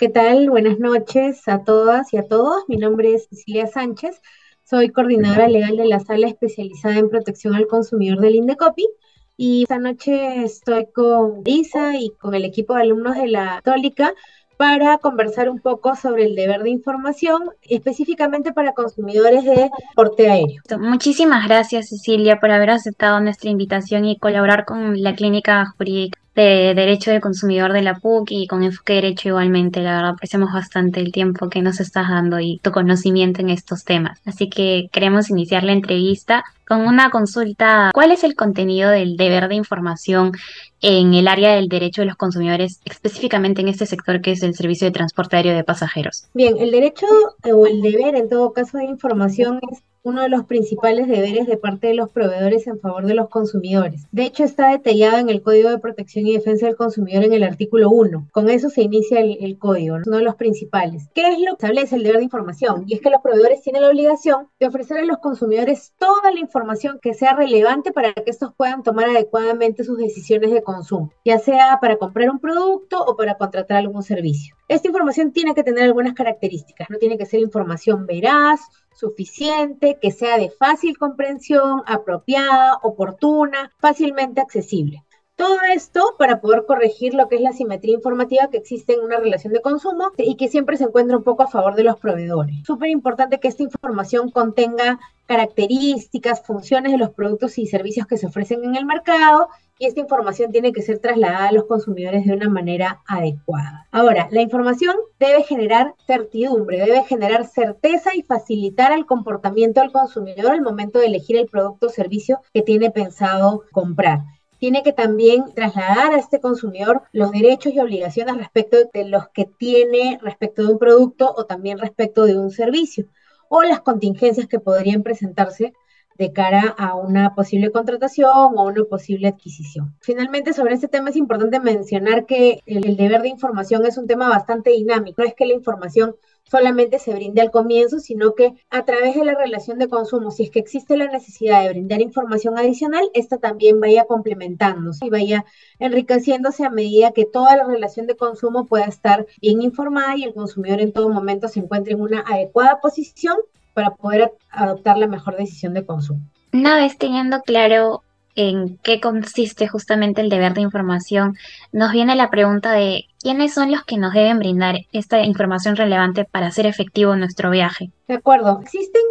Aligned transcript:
¿Qué 0.00 0.08
tal? 0.08 0.48
Buenas 0.48 0.78
noches 0.78 1.46
a 1.46 1.62
todas 1.62 2.14
y 2.14 2.16
a 2.16 2.26
todos. 2.26 2.62
Mi 2.68 2.78
nombre 2.78 3.12
es 3.12 3.28
Cecilia 3.28 3.66
Sánchez. 3.66 4.22
Soy 4.64 4.88
coordinadora 4.88 5.46
legal 5.46 5.76
de 5.76 5.84
la 5.84 6.00
sala 6.00 6.26
especializada 6.26 6.96
en 6.96 7.10
protección 7.10 7.54
al 7.54 7.66
consumidor 7.66 8.18
del 8.20 8.36
Indecopi. 8.36 8.88
Y 9.36 9.64
esta 9.64 9.78
noche 9.78 10.42
estoy 10.42 10.86
con 10.90 11.42
Isa 11.44 11.98
y 11.98 12.12
con 12.18 12.34
el 12.34 12.46
equipo 12.46 12.74
de 12.74 12.80
alumnos 12.80 13.14
de 13.14 13.26
la 13.26 13.60
Católica 13.62 14.14
para 14.56 14.96
conversar 14.96 15.50
un 15.50 15.58
poco 15.58 15.94
sobre 15.96 16.24
el 16.24 16.34
deber 16.34 16.62
de 16.62 16.70
información, 16.70 17.50
específicamente 17.60 18.54
para 18.54 18.72
consumidores 18.72 19.44
de 19.44 19.68
porte 19.94 20.30
aéreo. 20.30 20.62
Muchísimas 20.78 21.46
gracias, 21.46 21.90
Cecilia, 21.90 22.40
por 22.40 22.50
haber 22.50 22.70
aceptado 22.70 23.20
nuestra 23.20 23.50
invitación 23.50 24.06
y 24.06 24.18
colaborar 24.18 24.64
con 24.64 25.02
la 25.02 25.14
Clínica 25.14 25.74
Jurídica 25.76 26.18
de 26.34 26.74
Derecho 26.74 27.10
del 27.10 27.20
Consumidor 27.20 27.72
de 27.72 27.82
la 27.82 27.98
PUC 27.98 28.30
y 28.30 28.46
con 28.46 28.62
enfoque 28.62 28.94
de 28.94 29.02
Derecho 29.02 29.28
igualmente. 29.28 29.80
La 29.80 29.96
verdad, 29.96 30.10
apreciamos 30.10 30.52
bastante 30.52 31.00
el 31.00 31.12
tiempo 31.12 31.48
que 31.48 31.62
nos 31.62 31.80
estás 31.80 32.08
dando 32.08 32.40
y 32.40 32.58
tu 32.62 32.70
conocimiento 32.70 33.40
en 33.40 33.50
estos 33.50 33.84
temas. 33.84 34.20
Así 34.24 34.48
que 34.48 34.88
queremos 34.92 35.30
iniciar 35.30 35.64
la 35.64 35.72
entrevista 35.72 36.44
con 36.66 36.82
una 36.82 37.10
consulta. 37.10 37.90
¿Cuál 37.92 38.12
es 38.12 38.22
el 38.22 38.36
contenido 38.36 38.90
del 38.90 39.16
deber 39.16 39.48
de 39.48 39.56
información 39.56 40.32
en 40.80 41.14
el 41.14 41.26
área 41.26 41.54
del 41.54 41.68
derecho 41.68 42.02
de 42.02 42.06
los 42.06 42.16
consumidores, 42.16 42.80
específicamente 42.84 43.60
en 43.60 43.68
este 43.68 43.86
sector 43.86 44.20
que 44.20 44.32
es 44.32 44.42
el 44.44 44.54
servicio 44.54 44.86
de 44.86 44.92
transporte 44.92 45.36
aéreo 45.36 45.54
de 45.54 45.64
pasajeros? 45.64 46.28
Bien, 46.32 46.56
el 46.58 46.70
derecho 46.70 47.06
o 47.52 47.66
el 47.66 47.82
deber 47.82 48.14
en 48.14 48.28
todo 48.28 48.52
caso 48.52 48.78
de 48.78 48.84
información 48.84 49.58
es 49.70 49.82
uno 50.02 50.22
de 50.22 50.28
los 50.28 50.44
principales 50.44 51.08
deberes 51.08 51.46
de 51.46 51.56
parte 51.56 51.88
de 51.88 51.94
los 51.94 52.10
proveedores 52.10 52.66
en 52.66 52.80
favor 52.80 53.06
de 53.06 53.14
los 53.14 53.28
consumidores. 53.28 54.06
De 54.12 54.24
hecho, 54.24 54.44
está 54.44 54.70
detallado 54.70 55.18
en 55.18 55.28
el 55.28 55.42
Código 55.42 55.70
de 55.70 55.78
Protección 55.78 56.26
y 56.26 56.34
Defensa 56.34 56.66
del 56.66 56.76
Consumidor 56.76 57.24
en 57.24 57.32
el 57.32 57.42
artículo 57.42 57.90
1. 57.90 58.28
Con 58.32 58.48
eso 58.48 58.70
se 58.70 58.82
inicia 58.82 59.20
el, 59.20 59.58
código, 59.58 59.96
uno 60.06 60.16
de 60.16 60.24
los 60.24 60.36
principales. 60.36 61.08
¿Qué 61.14 61.28
es 61.28 61.38
lo 61.38 61.56
que 61.56 61.66
establece 61.66 61.96
el 61.96 62.02
deber 62.02 62.18
de 62.18 62.24
información? 62.24 62.84
Y 62.86 62.94
es 62.94 63.00
que 63.00 63.10
los 63.10 63.20
proveedores 63.20 63.62
tienen 63.62 63.82
la 63.82 63.88
obligación 63.88 64.48
de 64.58 64.66
ofrecer 64.66 64.98
a 64.98 65.04
los 65.04 65.18
consumidores 65.18 65.92
toda 65.98 66.30
la 66.32 66.40
información 66.40 66.98
que 67.02 67.14
sea 67.14 67.34
relevante 67.34 67.92
para 67.92 68.12
que 68.14 68.30
estos 68.30 68.54
puedan 68.54 68.82
tomar 68.82 69.10
adecuadamente 69.10 69.84
sus 69.84 69.98
decisiones 69.98 70.50
de 70.50 70.62
consumo, 70.62 71.12
ya 71.24 71.38
sea 71.38 71.78
para 71.80 71.96
comprar 71.96 72.30
un 72.30 72.38
producto 72.38 73.04
o 73.04 73.16
para 73.16 73.36
contratar 73.36 73.78
algún 73.78 74.02
servicio. 74.02 74.56
Esta 74.70 74.86
información 74.86 75.32
tiene 75.32 75.52
que 75.52 75.64
tener 75.64 75.82
algunas 75.82 76.14
características, 76.14 76.88
no 76.90 76.98
tiene 76.98 77.18
que 77.18 77.26
ser 77.26 77.40
información 77.40 78.06
veraz, 78.06 78.60
suficiente, 78.94 79.98
que 80.00 80.12
sea 80.12 80.38
de 80.38 80.48
fácil 80.48 80.96
comprensión, 80.96 81.82
apropiada, 81.86 82.78
oportuna, 82.84 83.72
fácilmente 83.80 84.40
accesible. 84.40 85.02
Todo 85.34 85.56
esto 85.74 86.14
para 86.20 86.40
poder 86.40 86.66
corregir 86.68 87.14
lo 87.14 87.26
que 87.26 87.34
es 87.34 87.40
la 87.40 87.52
simetría 87.52 87.94
informativa 87.94 88.48
que 88.48 88.58
existe 88.58 88.92
en 88.92 89.00
una 89.00 89.16
relación 89.16 89.52
de 89.52 89.60
consumo 89.60 90.12
y 90.16 90.36
que 90.36 90.46
siempre 90.46 90.76
se 90.76 90.84
encuentra 90.84 91.16
un 91.16 91.24
poco 91.24 91.42
a 91.42 91.48
favor 91.48 91.74
de 91.74 91.82
los 91.82 91.98
proveedores. 91.98 92.64
Súper 92.64 92.90
importante 92.90 93.40
que 93.40 93.48
esta 93.48 93.64
información 93.64 94.30
contenga 94.30 95.00
características, 95.26 96.46
funciones 96.46 96.92
de 96.92 96.98
los 96.98 97.10
productos 97.10 97.58
y 97.58 97.66
servicios 97.66 98.06
que 98.06 98.18
se 98.18 98.28
ofrecen 98.28 98.64
en 98.64 98.76
el 98.76 98.86
mercado 98.86 99.48
y 99.80 99.86
esta 99.86 100.00
información 100.00 100.52
tiene 100.52 100.72
que 100.74 100.82
ser 100.82 100.98
trasladada 100.98 101.48
a 101.48 101.52
los 101.52 101.64
consumidores 101.64 102.26
de 102.26 102.34
una 102.34 102.50
manera 102.50 103.00
adecuada. 103.06 103.88
Ahora, 103.90 104.28
la 104.30 104.42
información 104.42 104.94
debe 105.18 105.42
generar 105.42 105.94
certidumbre, 106.06 106.80
debe 106.80 107.02
generar 107.04 107.46
certeza 107.46 108.14
y 108.14 108.22
facilitar 108.22 108.92
el 108.92 109.06
comportamiento 109.06 109.80
del 109.80 109.90
consumidor 109.90 110.52
al 110.52 110.60
momento 110.60 110.98
de 110.98 111.06
elegir 111.06 111.38
el 111.38 111.46
producto 111.46 111.86
o 111.86 111.90
servicio 111.90 112.42
que 112.52 112.60
tiene 112.60 112.90
pensado 112.90 113.64
comprar 113.72 114.20
tiene 114.58 114.82
que 114.82 114.92
también 114.92 115.54
trasladar 115.54 116.12
a 116.12 116.18
este 116.18 116.38
consumidor 116.38 117.00
los 117.12 117.30
derechos 117.30 117.72
y 117.72 117.80
obligaciones 117.80 118.36
respecto 118.36 118.76
de 118.92 119.06
los 119.06 119.30
que 119.30 119.46
tiene 119.46 120.18
respecto 120.20 120.60
de 120.62 120.74
un 120.74 120.78
producto 120.78 121.32
o 121.34 121.46
también 121.46 121.78
respecto 121.78 122.26
de 122.26 122.36
un 122.36 122.50
servicio, 122.50 123.06
o 123.48 123.62
las 123.62 123.80
contingencias 123.80 124.46
que 124.46 124.60
podrían 124.60 125.02
presentarse 125.02 125.72
de 126.16 126.32
cara 126.32 126.74
a 126.76 126.94
una 126.94 127.34
posible 127.34 127.70
contratación 127.70 128.30
o 128.56 128.66
una 128.66 128.84
posible 128.84 129.28
adquisición. 129.28 129.94
Finalmente, 130.00 130.52
sobre 130.52 130.74
este 130.74 130.88
tema 130.88 131.10
es 131.10 131.16
importante 131.16 131.60
mencionar 131.60 132.26
que 132.26 132.60
el, 132.66 132.86
el 132.86 132.96
deber 132.96 133.22
de 133.22 133.28
información 133.28 133.86
es 133.86 133.96
un 133.96 134.06
tema 134.06 134.28
bastante 134.28 134.70
dinámico. 134.70 135.22
No 135.22 135.28
es 135.28 135.34
que 135.34 135.46
la 135.46 135.54
información 135.54 136.14
solamente 136.50 136.98
se 136.98 137.14
brinde 137.14 137.40
al 137.40 137.50
comienzo, 137.50 138.00
sino 138.00 138.34
que 138.34 138.54
a 138.70 138.84
través 138.84 139.14
de 139.14 139.24
la 139.24 139.34
relación 139.34 139.78
de 139.78 139.88
consumo, 139.88 140.30
si 140.30 140.44
es 140.44 140.50
que 140.50 140.58
existe 140.58 140.96
la 140.96 141.06
necesidad 141.06 141.62
de 141.62 141.70
brindar 141.70 142.00
información 142.00 142.58
adicional, 142.58 143.08
esta 143.14 143.38
también 143.38 143.80
vaya 143.80 144.04
complementándose 144.04 145.06
y 145.06 145.10
vaya 145.10 145.44
enriqueciéndose 145.78 146.64
a 146.64 146.70
medida 146.70 147.12
que 147.12 147.24
toda 147.24 147.56
la 147.56 147.64
relación 147.64 148.06
de 148.06 148.16
consumo 148.16 148.66
pueda 148.66 148.86
estar 148.86 149.26
bien 149.40 149.62
informada 149.62 150.16
y 150.16 150.24
el 150.24 150.34
consumidor 150.34 150.80
en 150.80 150.92
todo 150.92 151.08
momento 151.08 151.48
se 151.48 151.60
encuentre 151.60 151.92
en 151.92 152.00
una 152.00 152.20
adecuada 152.20 152.80
posición 152.80 153.36
para 153.80 153.96
poder 153.96 154.32
adoptar 154.50 154.98
la 154.98 155.06
mejor 155.06 155.38
decisión 155.38 155.72
de 155.72 155.86
consumo. 155.86 156.20
Una 156.52 156.76
vez 156.76 156.98
teniendo 156.98 157.40
claro 157.40 158.02
en 158.36 158.76
qué 158.82 159.00
consiste 159.00 159.68
justamente 159.68 160.20
el 160.20 160.28
deber 160.28 160.52
de 160.52 160.60
información, 160.60 161.38
nos 161.72 161.92
viene 161.92 162.14
la 162.14 162.28
pregunta 162.28 162.72
de 162.72 163.06
quiénes 163.20 163.54
son 163.54 163.70
los 163.70 163.82
que 163.84 163.96
nos 163.96 164.12
deben 164.12 164.38
brindar 164.38 164.76
esta 164.92 165.22
información 165.22 165.76
relevante 165.76 166.26
para 166.26 166.48
hacer 166.48 166.66
efectivo 166.66 167.16
nuestro 167.16 167.50
viaje. 167.50 167.90
De 168.06 168.14
acuerdo, 168.14 168.60
existen 168.62 169.02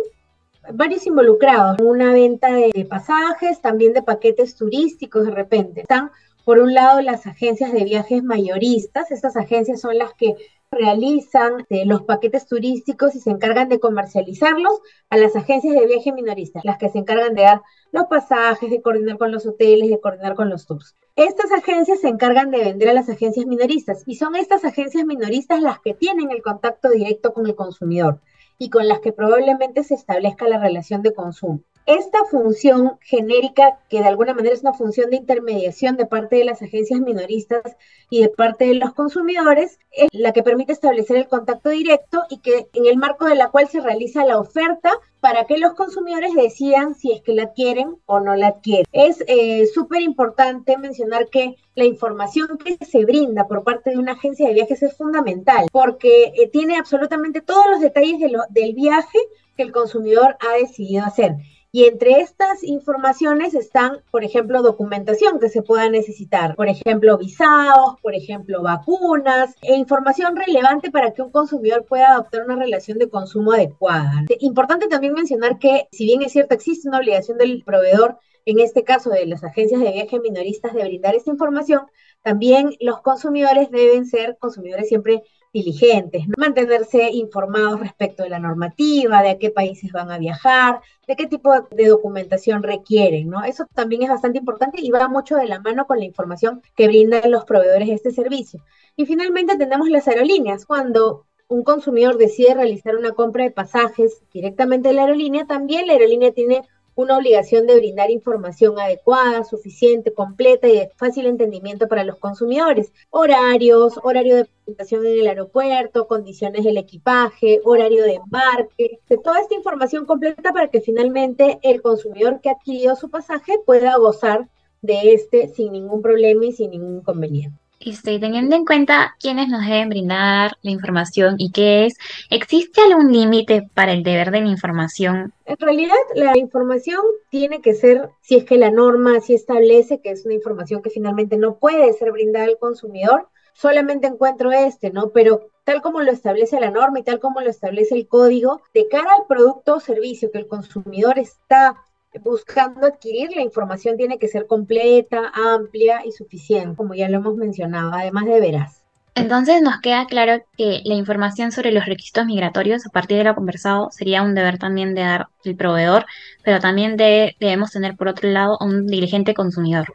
varios 0.71 1.07
involucrados 1.07 1.77
una 1.81 2.13
venta 2.13 2.53
de 2.53 2.85
pasajes, 2.87 3.61
también 3.61 3.93
de 3.93 4.03
paquetes 4.03 4.55
turísticos 4.55 5.25
de 5.25 5.31
repente. 5.31 5.81
Están 5.81 6.11
por 6.45 6.59
un 6.59 6.75
lado 6.75 7.01
las 7.01 7.25
agencias 7.25 7.71
de 7.71 7.83
viajes 7.85 8.23
mayoristas, 8.23 9.09
estas 9.09 9.35
agencias 9.35 9.81
son 9.81 9.97
las 9.97 10.13
que 10.13 10.35
realizan 10.71 11.65
eh, 11.69 11.85
los 11.85 12.03
paquetes 12.03 12.45
turísticos 12.47 13.15
y 13.15 13.19
se 13.19 13.31
encargan 13.31 13.69
de 13.69 13.79
comercializarlos 13.79 14.79
a 15.09 15.17
las 15.17 15.35
agencias 15.35 15.73
de 15.73 15.87
viaje 15.87 16.11
minoristas, 16.11 16.63
las 16.63 16.77
que 16.77 16.89
se 16.89 16.99
encargan 16.99 17.33
de 17.33 17.43
dar 17.43 17.61
los 17.91 18.05
pasajes, 18.05 18.69
de 18.69 18.81
coordinar 18.81 19.17
con 19.17 19.31
los 19.31 19.45
hoteles, 19.47 19.89
de 19.89 19.99
coordinar 19.99 20.35
con 20.35 20.49
los 20.49 20.67
tours. 20.67 20.95
Estas 21.15 21.51
agencias 21.51 22.01
se 22.01 22.07
encargan 22.07 22.51
de 22.51 22.59
vender 22.59 22.89
a 22.89 22.93
las 22.93 23.09
agencias 23.09 23.45
minoristas 23.45 24.03
y 24.05 24.15
son 24.15 24.35
estas 24.35 24.63
agencias 24.63 25.05
minoristas 25.05 25.61
las 25.61 25.79
que 25.79 25.93
tienen 25.93 26.31
el 26.31 26.41
contacto 26.41 26.89
directo 26.89 27.33
con 27.33 27.47
el 27.47 27.55
consumidor 27.55 28.21
y 28.57 28.69
con 28.69 28.87
las 28.87 28.99
que 28.99 29.11
probablemente 29.11 29.83
se 29.83 29.95
establezca 29.95 30.47
la 30.47 30.59
relación 30.59 31.01
de 31.01 31.13
consumo. 31.13 31.61
Esta 31.89 32.23
función 32.25 32.99
genérica, 33.01 33.79
que 33.89 33.97
de 33.97 34.07
alguna 34.07 34.35
manera 34.35 34.53
es 34.53 34.61
una 34.61 34.75
función 34.75 35.09
de 35.09 35.15
intermediación 35.15 35.97
de 35.97 36.05
parte 36.05 36.35
de 36.35 36.45
las 36.45 36.61
agencias 36.61 36.99
minoristas 36.99 37.63
y 38.11 38.21
de 38.21 38.29
parte 38.29 38.67
de 38.67 38.75
los 38.75 38.93
consumidores, 38.93 39.79
es 39.89 40.07
la 40.11 40.31
que 40.31 40.43
permite 40.43 40.71
establecer 40.71 41.17
el 41.17 41.27
contacto 41.27 41.69
directo 41.69 42.21
y 42.29 42.41
que 42.41 42.67
en 42.73 42.85
el 42.85 42.97
marco 42.97 43.25
de 43.25 43.33
la 43.33 43.49
cual 43.49 43.69
se 43.69 43.81
realiza 43.81 44.23
la 44.23 44.37
oferta 44.37 44.91
para 45.19 45.45
que 45.45 45.57
los 45.57 45.73
consumidores 45.73 46.35
decidan 46.35 46.93
si 46.93 47.11
es 47.11 47.23
que 47.23 47.33
la 47.33 47.53
quieren 47.53 47.97
o 48.05 48.19
no 48.19 48.35
la 48.35 48.49
adquieren. 48.49 48.85
Es 48.91 49.23
eh, 49.25 49.65
súper 49.65 50.03
importante 50.03 50.77
mencionar 50.77 51.27
que 51.29 51.55
la 51.73 51.85
información 51.85 52.59
que 52.63 52.77
se 52.85 53.03
brinda 53.03 53.47
por 53.47 53.63
parte 53.63 53.89
de 53.89 53.97
una 53.97 54.11
agencia 54.11 54.47
de 54.47 54.53
viajes 54.53 54.83
es 54.83 54.95
fundamental 54.95 55.65
porque 55.71 56.33
eh, 56.35 56.49
tiene 56.53 56.77
absolutamente 56.77 57.41
todos 57.41 57.65
los 57.67 57.79
detalles 57.79 58.19
del 58.19 58.75
viaje 58.75 59.17
que 59.57 59.63
el 59.63 59.71
consumidor 59.71 60.37
ha 60.39 60.55
decidido 60.59 61.03
hacer. 61.03 61.33
Y 61.71 61.85
entre 61.85 62.21
estas 62.21 62.63
informaciones 62.63 63.53
están, 63.53 64.01
por 64.09 64.23
ejemplo, 64.23 64.63
documentación 64.63 65.39
que 65.39 65.49
se 65.49 65.61
pueda 65.61 65.87
necesitar, 65.87 66.55
por 66.55 66.67
ejemplo, 66.67 67.15
visados, 67.19 67.95
por 68.01 68.15
ejemplo, 68.15 68.63
vacunas 68.63 69.53
e 69.61 69.75
información 69.75 70.35
relevante 70.35 70.89
para 70.89 71.13
que 71.13 71.21
un 71.21 71.29
consumidor 71.29 71.85
pueda 71.85 72.13
adoptar 72.13 72.45
una 72.45 72.55
relación 72.55 72.97
de 72.97 73.07
consumo 73.07 73.51
adecuada. 73.51 74.25
Importante 74.39 74.87
también 74.87 75.13
mencionar 75.13 75.59
que, 75.59 75.87
si 75.91 76.05
bien 76.05 76.23
es 76.23 76.31
cierto, 76.31 76.55
existe 76.55 76.87
una 76.87 76.97
obligación 76.97 77.37
del 77.37 77.63
proveedor, 77.63 78.17
en 78.45 78.59
este 78.59 78.83
caso 78.83 79.11
de 79.11 79.27
las 79.27 79.43
agencias 79.43 79.79
de 79.79 79.91
viaje 79.91 80.19
minoristas, 80.19 80.73
de 80.73 80.83
brindar 80.83 81.13
esta 81.13 81.29
información, 81.29 81.81
también 82.23 82.75
los 82.79 83.01
consumidores 83.01 83.69
deben 83.69 84.07
ser 84.07 84.37
consumidores 84.39 84.87
siempre 84.87 85.21
diligentes, 85.51 86.23
mantenerse 86.37 87.09
informados 87.11 87.79
respecto 87.79 88.23
de 88.23 88.29
la 88.29 88.39
normativa, 88.39 89.21
de 89.21 89.31
a 89.31 89.37
qué 89.37 89.49
países 89.49 89.91
van 89.91 90.11
a 90.11 90.17
viajar, 90.17 90.81
de 91.07 91.15
qué 91.15 91.27
tipo 91.27 91.51
de 91.71 91.87
documentación 91.87 92.61
requieren, 92.61 93.29
¿no? 93.29 93.43
Eso 93.43 93.65
también 93.73 94.03
es 94.03 94.09
bastante 94.09 94.37
importante 94.37 94.81
y 94.81 94.91
va 94.91 95.07
mucho 95.07 95.35
de 95.37 95.47
la 95.47 95.59
mano 95.59 95.87
con 95.87 95.99
la 95.99 96.05
información 96.05 96.61
que 96.75 96.87
brindan 96.87 97.31
los 97.31 97.45
proveedores 97.45 97.87
de 97.87 97.95
este 97.95 98.11
servicio. 98.11 98.63
Y 98.95 99.05
finalmente 99.05 99.57
tenemos 99.57 99.89
las 99.89 100.07
aerolíneas. 100.07 100.65
Cuando 100.65 101.25
un 101.47 101.63
consumidor 101.63 102.17
decide 102.17 102.53
realizar 102.53 102.95
una 102.95 103.11
compra 103.11 103.43
de 103.43 103.51
pasajes 103.51 104.21
directamente 104.31 104.89
en 104.89 104.97
la 104.97 105.03
aerolínea, 105.03 105.45
también 105.45 105.87
la 105.87 105.93
aerolínea 105.93 106.31
tiene 106.31 106.61
una 106.99 107.17
obligación 107.17 107.65
de 107.65 107.77
brindar 107.77 108.11
información 108.11 108.77
adecuada, 108.77 109.45
suficiente, 109.45 110.13
completa 110.13 110.67
y 110.67 110.73
de 110.73 110.91
fácil 110.97 111.27
entendimiento 111.27 111.87
para 111.87 112.03
los 112.03 112.17
consumidores. 112.17 112.91
Horarios, 113.09 113.97
horario 114.03 114.35
de 114.35 114.45
presentación 114.45 115.05
en 115.05 115.19
el 115.19 115.27
aeropuerto, 115.27 116.07
condiciones 116.07 116.65
del 116.65 116.75
equipaje, 116.75 117.61
horario 117.63 118.03
de 118.03 118.15
embarque, 118.15 118.99
de 119.07 119.17
toda 119.17 119.39
esta 119.39 119.55
información 119.55 120.05
completa 120.05 120.51
para 120.51 120.67
que 120.67 120.81
finalmente 120.81 121.57
el 121.61 121.81
consumidor 121.81 122.41
que 122.41 122.49
ha 122.49 122.53
adquirido 122.53 122.97
su 122.97 123.09
pasaje 123.09 123.53
pueda 123.65 123.95
gozar 123.95 124.49
de 124.81 125.13
este 125.13 125.47
sin 125.47 125.71
ningún 125.71 126.01
problema 126.01 126.47
y 126.47 126.51
sin 126.51 126.71
ningún 126.71 126.97
inconveniente. 126.97 127.68
Estoy 127.79 128.19
teniendo 128.19 128.57
en 128.57 128.65
cuenta 128.65 129.15
quiénes 129.21 129.47
nos 129.47 129.65
deben 129.65 129.87
brindar 129.87 130.57
la 130.61 130.71
información 130.71 131.35
y 131.37 131.51
qué 131.51 131.85
es, 131.85 131.93
¿existe 132.29 132.81
algún 132.81 133.11
límite 133.11 133.69
para 133.73 133.93
el 133.93 134.03
deber 134.03 134.31
de 134.31 134.41
la 134.41 134.49
información? 134.49 135.33
En 135.45 135.57
realidad, 135.57 135.95
la 136.13 136.37
información 136.37 136.99
tiene 137.29 137.61
que 137.61 137.73
ser, 137.73 138.09
si 138.21 138.35
es 138.35 138.43
que 138.43 138.57
la 138.57 138.69
norma 138.69 139.15
así 139.17 139.33
establece 139.33 140.01
que 140.01 140.11
es 140.11 140.25
una 140.25 140.33
información 140.33 140.81
que 140.81 140.89
finalmente 140.89 141.37
no 141.37 141.55
puede 141.55 141.93
ser 141.93 142.11
brindada 142.11 142.45
al 142.45 142.57
consumidor, 142.57 143.29
solamente 143.53 144.07
encuentro 144.07 144.51
este, 144.51 144.91
¿no? 144.91 145.09
Pero 145.09 145.47
tal 145.63 145.81
como 145.81 146.01
lo 146.01 146.11
establece 146.11 146.59
la 146.59 146.71
norma 146.71 146.99
y 146.99 147.03
tal 147.03 147.19
como 147.19 147.39
lo 147.39 147.49
establece 147.49 147.95
el 147.95 148.07
código, 148.07 148.61
de 148.73 148.87
cara 148.89 149.09
al 149.17 149.25
producto 149.25 149.75
o 149.75 149.79
servicio 149.79 150.31
que 150.31 150.39
el 150.39 150.47
consumidor 150.47 151.17
está 151.17 151.77
buscando 152.23 152.87
adquirir, 152.87 153.29
la 153.35 153.41
información 153.41 153.97
tiene 153.97 154.17
que 154.17 154.27
ser 154.27 154.47
completa, 154.47 155.31
amplia 155.33 156.05
y 156.05 156.11
suficiente, 156.11 156.75
como 156.75 156.95
ya 156.95 157.09
lo 157.09 157.17
hemos 157.17 157.35
mencionado, 157.35 157.91
además 157.93 158.25
de 158.25 158.39
veraz. 158.39 158.83
Entonces 159.15 159.61
nos 159.61 159.81
queda 159.81 160.05
claro 160.05 160.43
que 160.57 160.81
la 160.85 160.93
información 160.93 161.51
sobre 161.51 161.71
los 161.71 161.85
requisitos 161.85 162.25
migratorios 162.25 162.85
a 162.85 162.89
partir 162.89 163.17
de 163.17 163.25
lo 163.25 163.35
conversado 163.35 163.89
sería 163.91 164.23
un 164.23 164.33
deber 164.33 164.57
también 164.57 164.95
de 164.95 165.01
dar 165.01 165.27
el 165.43 165.55
proveedor, 165.55 166.05
pero 166.43 166.59
también 166.59 166.95
debemos 166.95 167.71
tener 167.71 167.97
por 167.97 168.07
otro 168.07 168.29
lado 168.29 168.57
un 168.61 168.87
diligente 168.87 169.33
consumidor. 169.33 169.93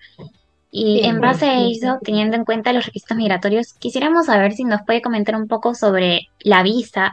Y 0.71 1.05
en 1.05 1.21
base 1.21 1.47
a 1.47 1.63
eso, 1.65 2.01
teniendo 2.03 2.37
en 2.37 2.45
cuenta 2.45 2.73
los 2.73 2.85
requisitos 2.85 3.17
migratorios, 3.17 3.75
quisiéramos 3.75 4.27
saber 4.27 4.53
si 4.53 4.65
nos 4.65 4.83
puede 4.83 5.03
comentar 5.03 5.37
un 5.37 5.47
poco 5.47 5.75
sobre 5.75 6.29
la 6.41 6.65
visa, 6.65 7.13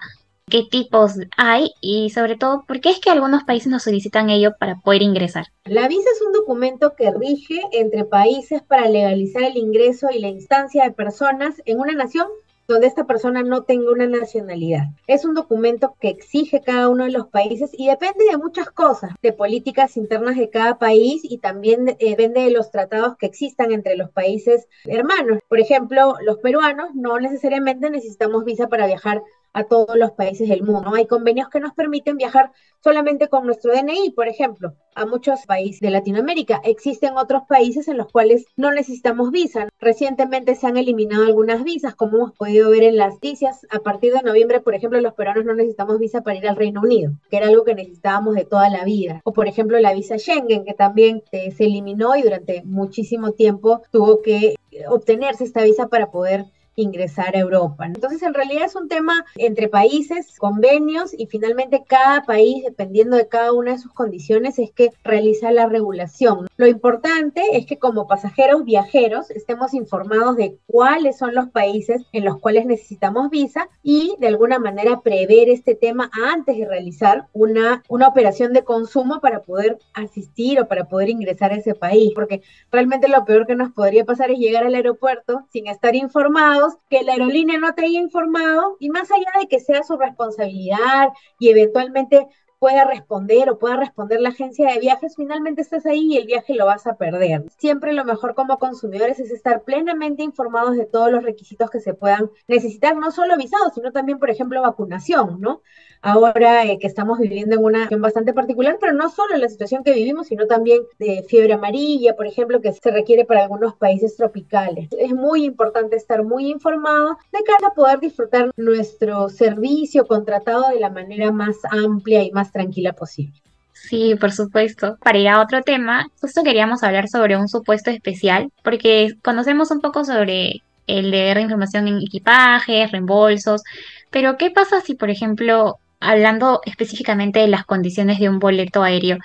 qué 0.52 0.64
tipos 0.70 1.14
hay 1.38 1.72
y 1.82 2.12
sobre 2.12 2.36
todo 2.36 2.64
por 2.68 2.82
qué 2.82 2.90
es 2.90 3.00
que 3.00 3.10
algunos 3.10 3.44
países 3.44 3.70
nos 3.70 3.84
solicitan 3.84 4.30
ello 4.30 4.52
para 4.60 4.76
poder 4.76 5.02
ingresar. 5.02 5.46
La 5.66 5.88
visa 5.88 6.10
es 6.14 6.22
un 6.22 6.34
documento 6.34 6.94
que 6.96 7.10
rige 7.12 7.62
entre 7.72 8.06
países 8.06 8.62
para 8.62 8.88
legalizar 8.88 9.44
el 9.44 9.58
ingreso 9.58 10.10
y 10.14 10.20
la 10.20 10.28
instancia 10.28 10.84
de 10.84 10.92
personas 10.92 11.56
en 11.66 11.80
una 11.80 11.94
nación 11.94 12.28
donde 12.68 12.88
esta 12.88 13.06
persona 13.06 13.44
no 13.44 13.64
tenga 13.64 13.92
una 13.92 14.08
nacionalidad. 14.08 14.84
Es 15.08 15.26
un 15.26 15.34
documento 15.34 15.96
que 16.00 16.10
exige 16.10 16.62
cada 16.62 16.90
uno 16.90 17.04
de 17.06 17.12
los 17.12 17.28
países 17.28 17.72
y 17.74 17.88
depende 17.88 18.26
de 18.30 18.38
muchas 18.38 18.70
cosas, 18.72 19.12
de 19.22 19.34
políticas 19.34 19.98
internas 19.98 20.38
de 20.38 20.50
cada 20.50 20.78
país 20.78 21.22
y 21.24 21.38
también 21.40 21.90
eh, 21.90 21.98
depende 22.00 22.42
de 22.42 22.52
los 22.52 22.72
tratados 22.72 23.18
que 23.18 23.26
existan 23.26 23.72
entre 23.72 23.98
los 23.98 24.10
países 24.10 24.68
hermanos. 24.86 25.40
Por 25.50 25.60
ejemplo, 25.60 26.16
los 26.26 26.38
peruanos 26.38 26.94
no 26.94 27.20
necesariamente 27.20 27.90
necesitamos 27.90 28.46
visa 28.46 28.68
para 28.68 28.88
viajar 28.88 29.22
a 29.54 29.64
todos 29.64 29.96
los 29.96 30.12
países 30.12 30.50
del 30.50 30.64
mundo. 30.64 30.94
Hay 30.94 31.08
convenios 31.08 31.50
que 31.50 31.60
nos 31.60 31.74
permiten 31.74 32.18
viajar 32.18 32.52
solamente 32.84 33.28
con 33.28 33.46
nuestro 33.46 33.74
DNI, 33.74 34.12
por 34.12 34.28
ejemplo, 34.28 34.76
a 34.96 35.06
muchos 35.06 35.46
países 35.46 35.80
de 35.82 35.92
Latinoamérica. 35.92 36.62
Existen 36.64 37.18
otros 37.18 37.44
países 37.48 37.88
en 37.88 37.98
los 37.98 38.12
cuales 38.12 38.46
no 38.56 38.72
necesitamos 38.72 39.32
visa. 39.32 39.70
Recientemente 39.80 40.56
se 40.56 40.68
han 40.68 40.78
eliminado 40.78 41.26
algunas 41.26 41.64
visas, 41.64 41.96
como 41.96 42.18
hemos 42.18 42.32
podido 42.34 42.70
ver 42.72 42.84
en 42.84 42.98
las 42.98 43.14
noticias. 43.14 43.68
A 43.70 43.80
partir 43.80 44.14
de 44.14 44.24
noviembre, 44.24 44.62
por 44.62 44.76
ejemplo, 44.76 45.00
los 45.00 45.14
peruanos 45.14 45.46
no 45.46 45.54
necesitamos 45.54 46.00
visa 46.00 46.22
para 46.22 46.38
ir 46.38 46.48
al 46.48 46.56
Reino 46.56 46.82
Unido, 46.82 47.14
que 47.30 47.38
era 47.38 47.48
algo 47.48 47.64
que 47.64 47.76
necesitábamos 47.76 48.36
de 48.36 48.46
toda 48.46 48.70
la 48.70 48.84
vida. 48.84 49.22
O, 49.24 49.34
por 49.34 49.48
ejemplo, 49.48 49.80
la 49.80 49.94
visa 49.94 50.18
Schengen, 50.18 50.66
que 50.66 50.74
también 50.74 51.24
eh, 51.32 51.52
se 51.52 51.66
eliminó 51.66 52.16
y 52.16 52.24
durante 52.24 52.64
muchísimo 52.64 53.32
tiempo 53.34 53.82
tuvo 53.92 54.22
que 54.22 54.56
obtenerse 54.90 55.44
esta 55.44 55.64
visa 55.64 55.88
para 55.88 56.12
poder 56.12 56.46
ingresar 56.76 57.36
a 57.36 57.40
Europa. 57.40 57.86
Entonces, 57.86 58.22
en 58.24 58.34
realidad 58.34 58.66
es 58.66 58.76
un 58.76 58.88
tema 58.88 59.26
entre 59.36 59.68
países, 59.68 60.38
convenios 60.38 61.14
y 61.18 61.28
finalmente 61.28 61.84
cada 61.88 62.24
país, 62.24 62.64
dependiendo 62.64 63.18
de 63.18 63.28
cada 63.28 63.54
una 63.54 63.72
de 63.72 63.78
sus 63.78 63.94
condiciones, 63.94 64.60
es 64.60 64.72
que 64.72 64.92
realiza 65.04 65.52
la 65.52 65.68
regulación. 65.68 66.48
Lo 66.58 66.68
importante 66.68 67.42
es 67.54 67.66
que 67.66 67.78
como 67.78 68.08
pasajeros 68.08 68.64
viajeros 68.64 69.32
estemos 69.32 69.74
informados 69.74 70.38
de 70.38 70.58
cuáles 70.68 71.18
son 71.18 71.36
los 71.36 71.50
países 71.50 72.04
en 72.12 72.26
los 72.26 72.40
cuales 72.40 72.66
necesitamos 72.66 73.30
visa 73.30 73.70
y 73.84 74.16
de 74.20 74.28
alguna 74.28 74.60
manera 74.60 75.02
prever 75.02 75.50
este 75.50 75.76
tema 75.76 76.10
antes 76.26 76.58
de 76.58 76.66
realizar 76.66 77.28
una, 77.34 77.84
una 77.90 78.08
operación 78.08 78.54
de 78.54 78.64
consumo 78.64 79.20
para 79.20 79.42
poder 79.42 79.80
asistir 79.94 80.60
o 80.60 80.68
para 80.68 80.86
poder 80.86 81.10
ingresar 81.10 81.52
a 81.52 81.56
ese 81.56 81.76
país, 81.76 82.12
porque 82.16 82.42
realmente 82.72 83.08
lo 83.08 83.26
peor 83.26 83.46
que 83.46 83.56
nos 83.56 83.72
podría 83.72 84.06
pasar 84.06 84.32
es 84.32 84.40
llegar 84.40 84.64
al 84.64 84.76
aeropuerto 84.76 85.46
sin 85.52 85.68
estar 85.68 85.96
informados 85.96 86.61
que 86.90 87.04
la 87.04 87.14
aerolínea 87.14 87.60
no 87.60 87.74
te 87.74 87.86
haya 87.86 88.00
informado 88.00 88.78
y 88.80 88.90
más 88.90 89.12
allá 89.12 89.32
de 89.40 89.48
que 89.48 89.60
sea 89.60 89.84
su 89.84 89.98
responsabilidad 89.98 91.10
y 91.40 91.50
eventualmente 91.50 92.28
pueda 92.62 92.86
responder 92.86 93.50
o 93.50 93.58
pueda 93.58 93.76
responder 93.76 94.22
la 94.22 94.30
agencia 94.30 94.72
de 94.72 94.80
viajes, 94.80 95.16
finalmente 95.16 95.64
estás 95.64 95.88
ahí 95.88 96.14
y 96.14 96.18
el 96.18 96.28
viaje 96.28 96.54
lo 96.54 96.68
vas 96.68 96.86
a 96.86 96.96
perder. 96.96 97.44
Siempre 97.58 97.92
lo 97.92 98.06
mejor 98.06 98.36
como 98.36 98.60
consumidores 98.60 99.20
es 99.20 99.32
estar 99.32 99.64
plenamente 99.64 100.22
informados 100.22 100.78
de 100.78 100.86
todos 100.86 101.12
los 101.12 101.24
requisitos 101.24 101.72
que 101.72 101.80
se 101.80 101.96
puedan 101.96 102.30
necesitar, 102.48 102.96
no 102.96 103.10
solo 103.10 103.36
visados, 103.36 103.74
sino 103.74 103.92
también, 103.92 104.20
por 104.20 104.30
ejemplo, 104.30 104.62
vacunación, 104.62 105.42
¿no? 105.42 105.64
ahora 106.02 106.66
eh, 106.66 106.80
que 106.80 106.88
estamos 106.88 107.20
viviendo 107.20 107.56
en 107.56 107.64
una 107.64 107.84
situación 107.84 108.02
bastante 108.02 108.34
particular, 108.34 108.78
pero 108.80 108.94
no 108.94 109.10
solo 109.10 109.38
la 109.38 109.48
situación 109.48 109.84
que 109.84 109.94
vivimos, 109.94 110.28
sino 110.28 110.48
también 110.48 110.82
de 111.00 111.24
fiebre 111.28 111.54
amarilla, 111.54 112.16
por 112.16 112.28
ejemplo, 112.28 112.62
que 112.62 112.74
se 112.74 112.92
requiere 112.92 113.26
para 113.26 113.44
algunos 113.44 113.76
países 113.76 114.16
tropicales. 114.16 114.90
Es 114.98 115.14
muy 115.14 115.46
importante 115.46 115.96
estar 115.96 116.24
muy 116.24 116.50
informado 116.50 117.18
de 117.32 117.44
cara 117.44 117.68
a 117.68 117.74
poder 117.74 118.00
disfrutar 118.00 118.52
nuestro 118.58 119.30
servicio 119.30 120.08
contratado 120.08 120.70
de 120.70 120.80
la 120.80 120.90
manera 120.90 121.32
más 121.32 121.58
amplia 121.70 122.24
y 122.24 122.32
más 122.32 122.51
tranquila 122.52 122.94
posible. 122.94 123.34
Sí, 123.74 124.16
por 124.20 124.32
supuesto. 124.32 124.98
Para 125.02 125.18
ir 125.18 125.28
a 125.28 125.42
otro 125.42 125.62
tema, 125.64 126.08
justo 126.20 126.44
queríamos 126.44 126.84
hablar 126.84 127.10
sobre 127.10 127.36
un 127.36 127.48
supuesto 127.48 127.90
especial, 127.90 128.52
porque 128.64 129.16
conocemos 129.24 129.72
un 129.72 129.82
poco 129.82 130.06
sobre 130.06 130.62
el 130.88 131.12
deber 131.12 131.38
de 131.38 131.44
información 131.44 131.88
en 131.88 131.98
equipajes, 131.98 132.92
reembolsos, 132.92 133.64
pero 134.10 134.38
¿qué 134.38 134.52
pasa 134.52 134.82
si, 134.82 134.96
por 134.96 135.10
ejemplo, 135.10 135.78
hablando 136.00 136.62
específicamente 136.66 137.40
de 137.40 137.48
las 137.48 137.66
condiciones 137.66 138.20
de 138.20 138.30
un 138.30 138.40
boleto 138.40 138.84
aéreo, 138.84 139.18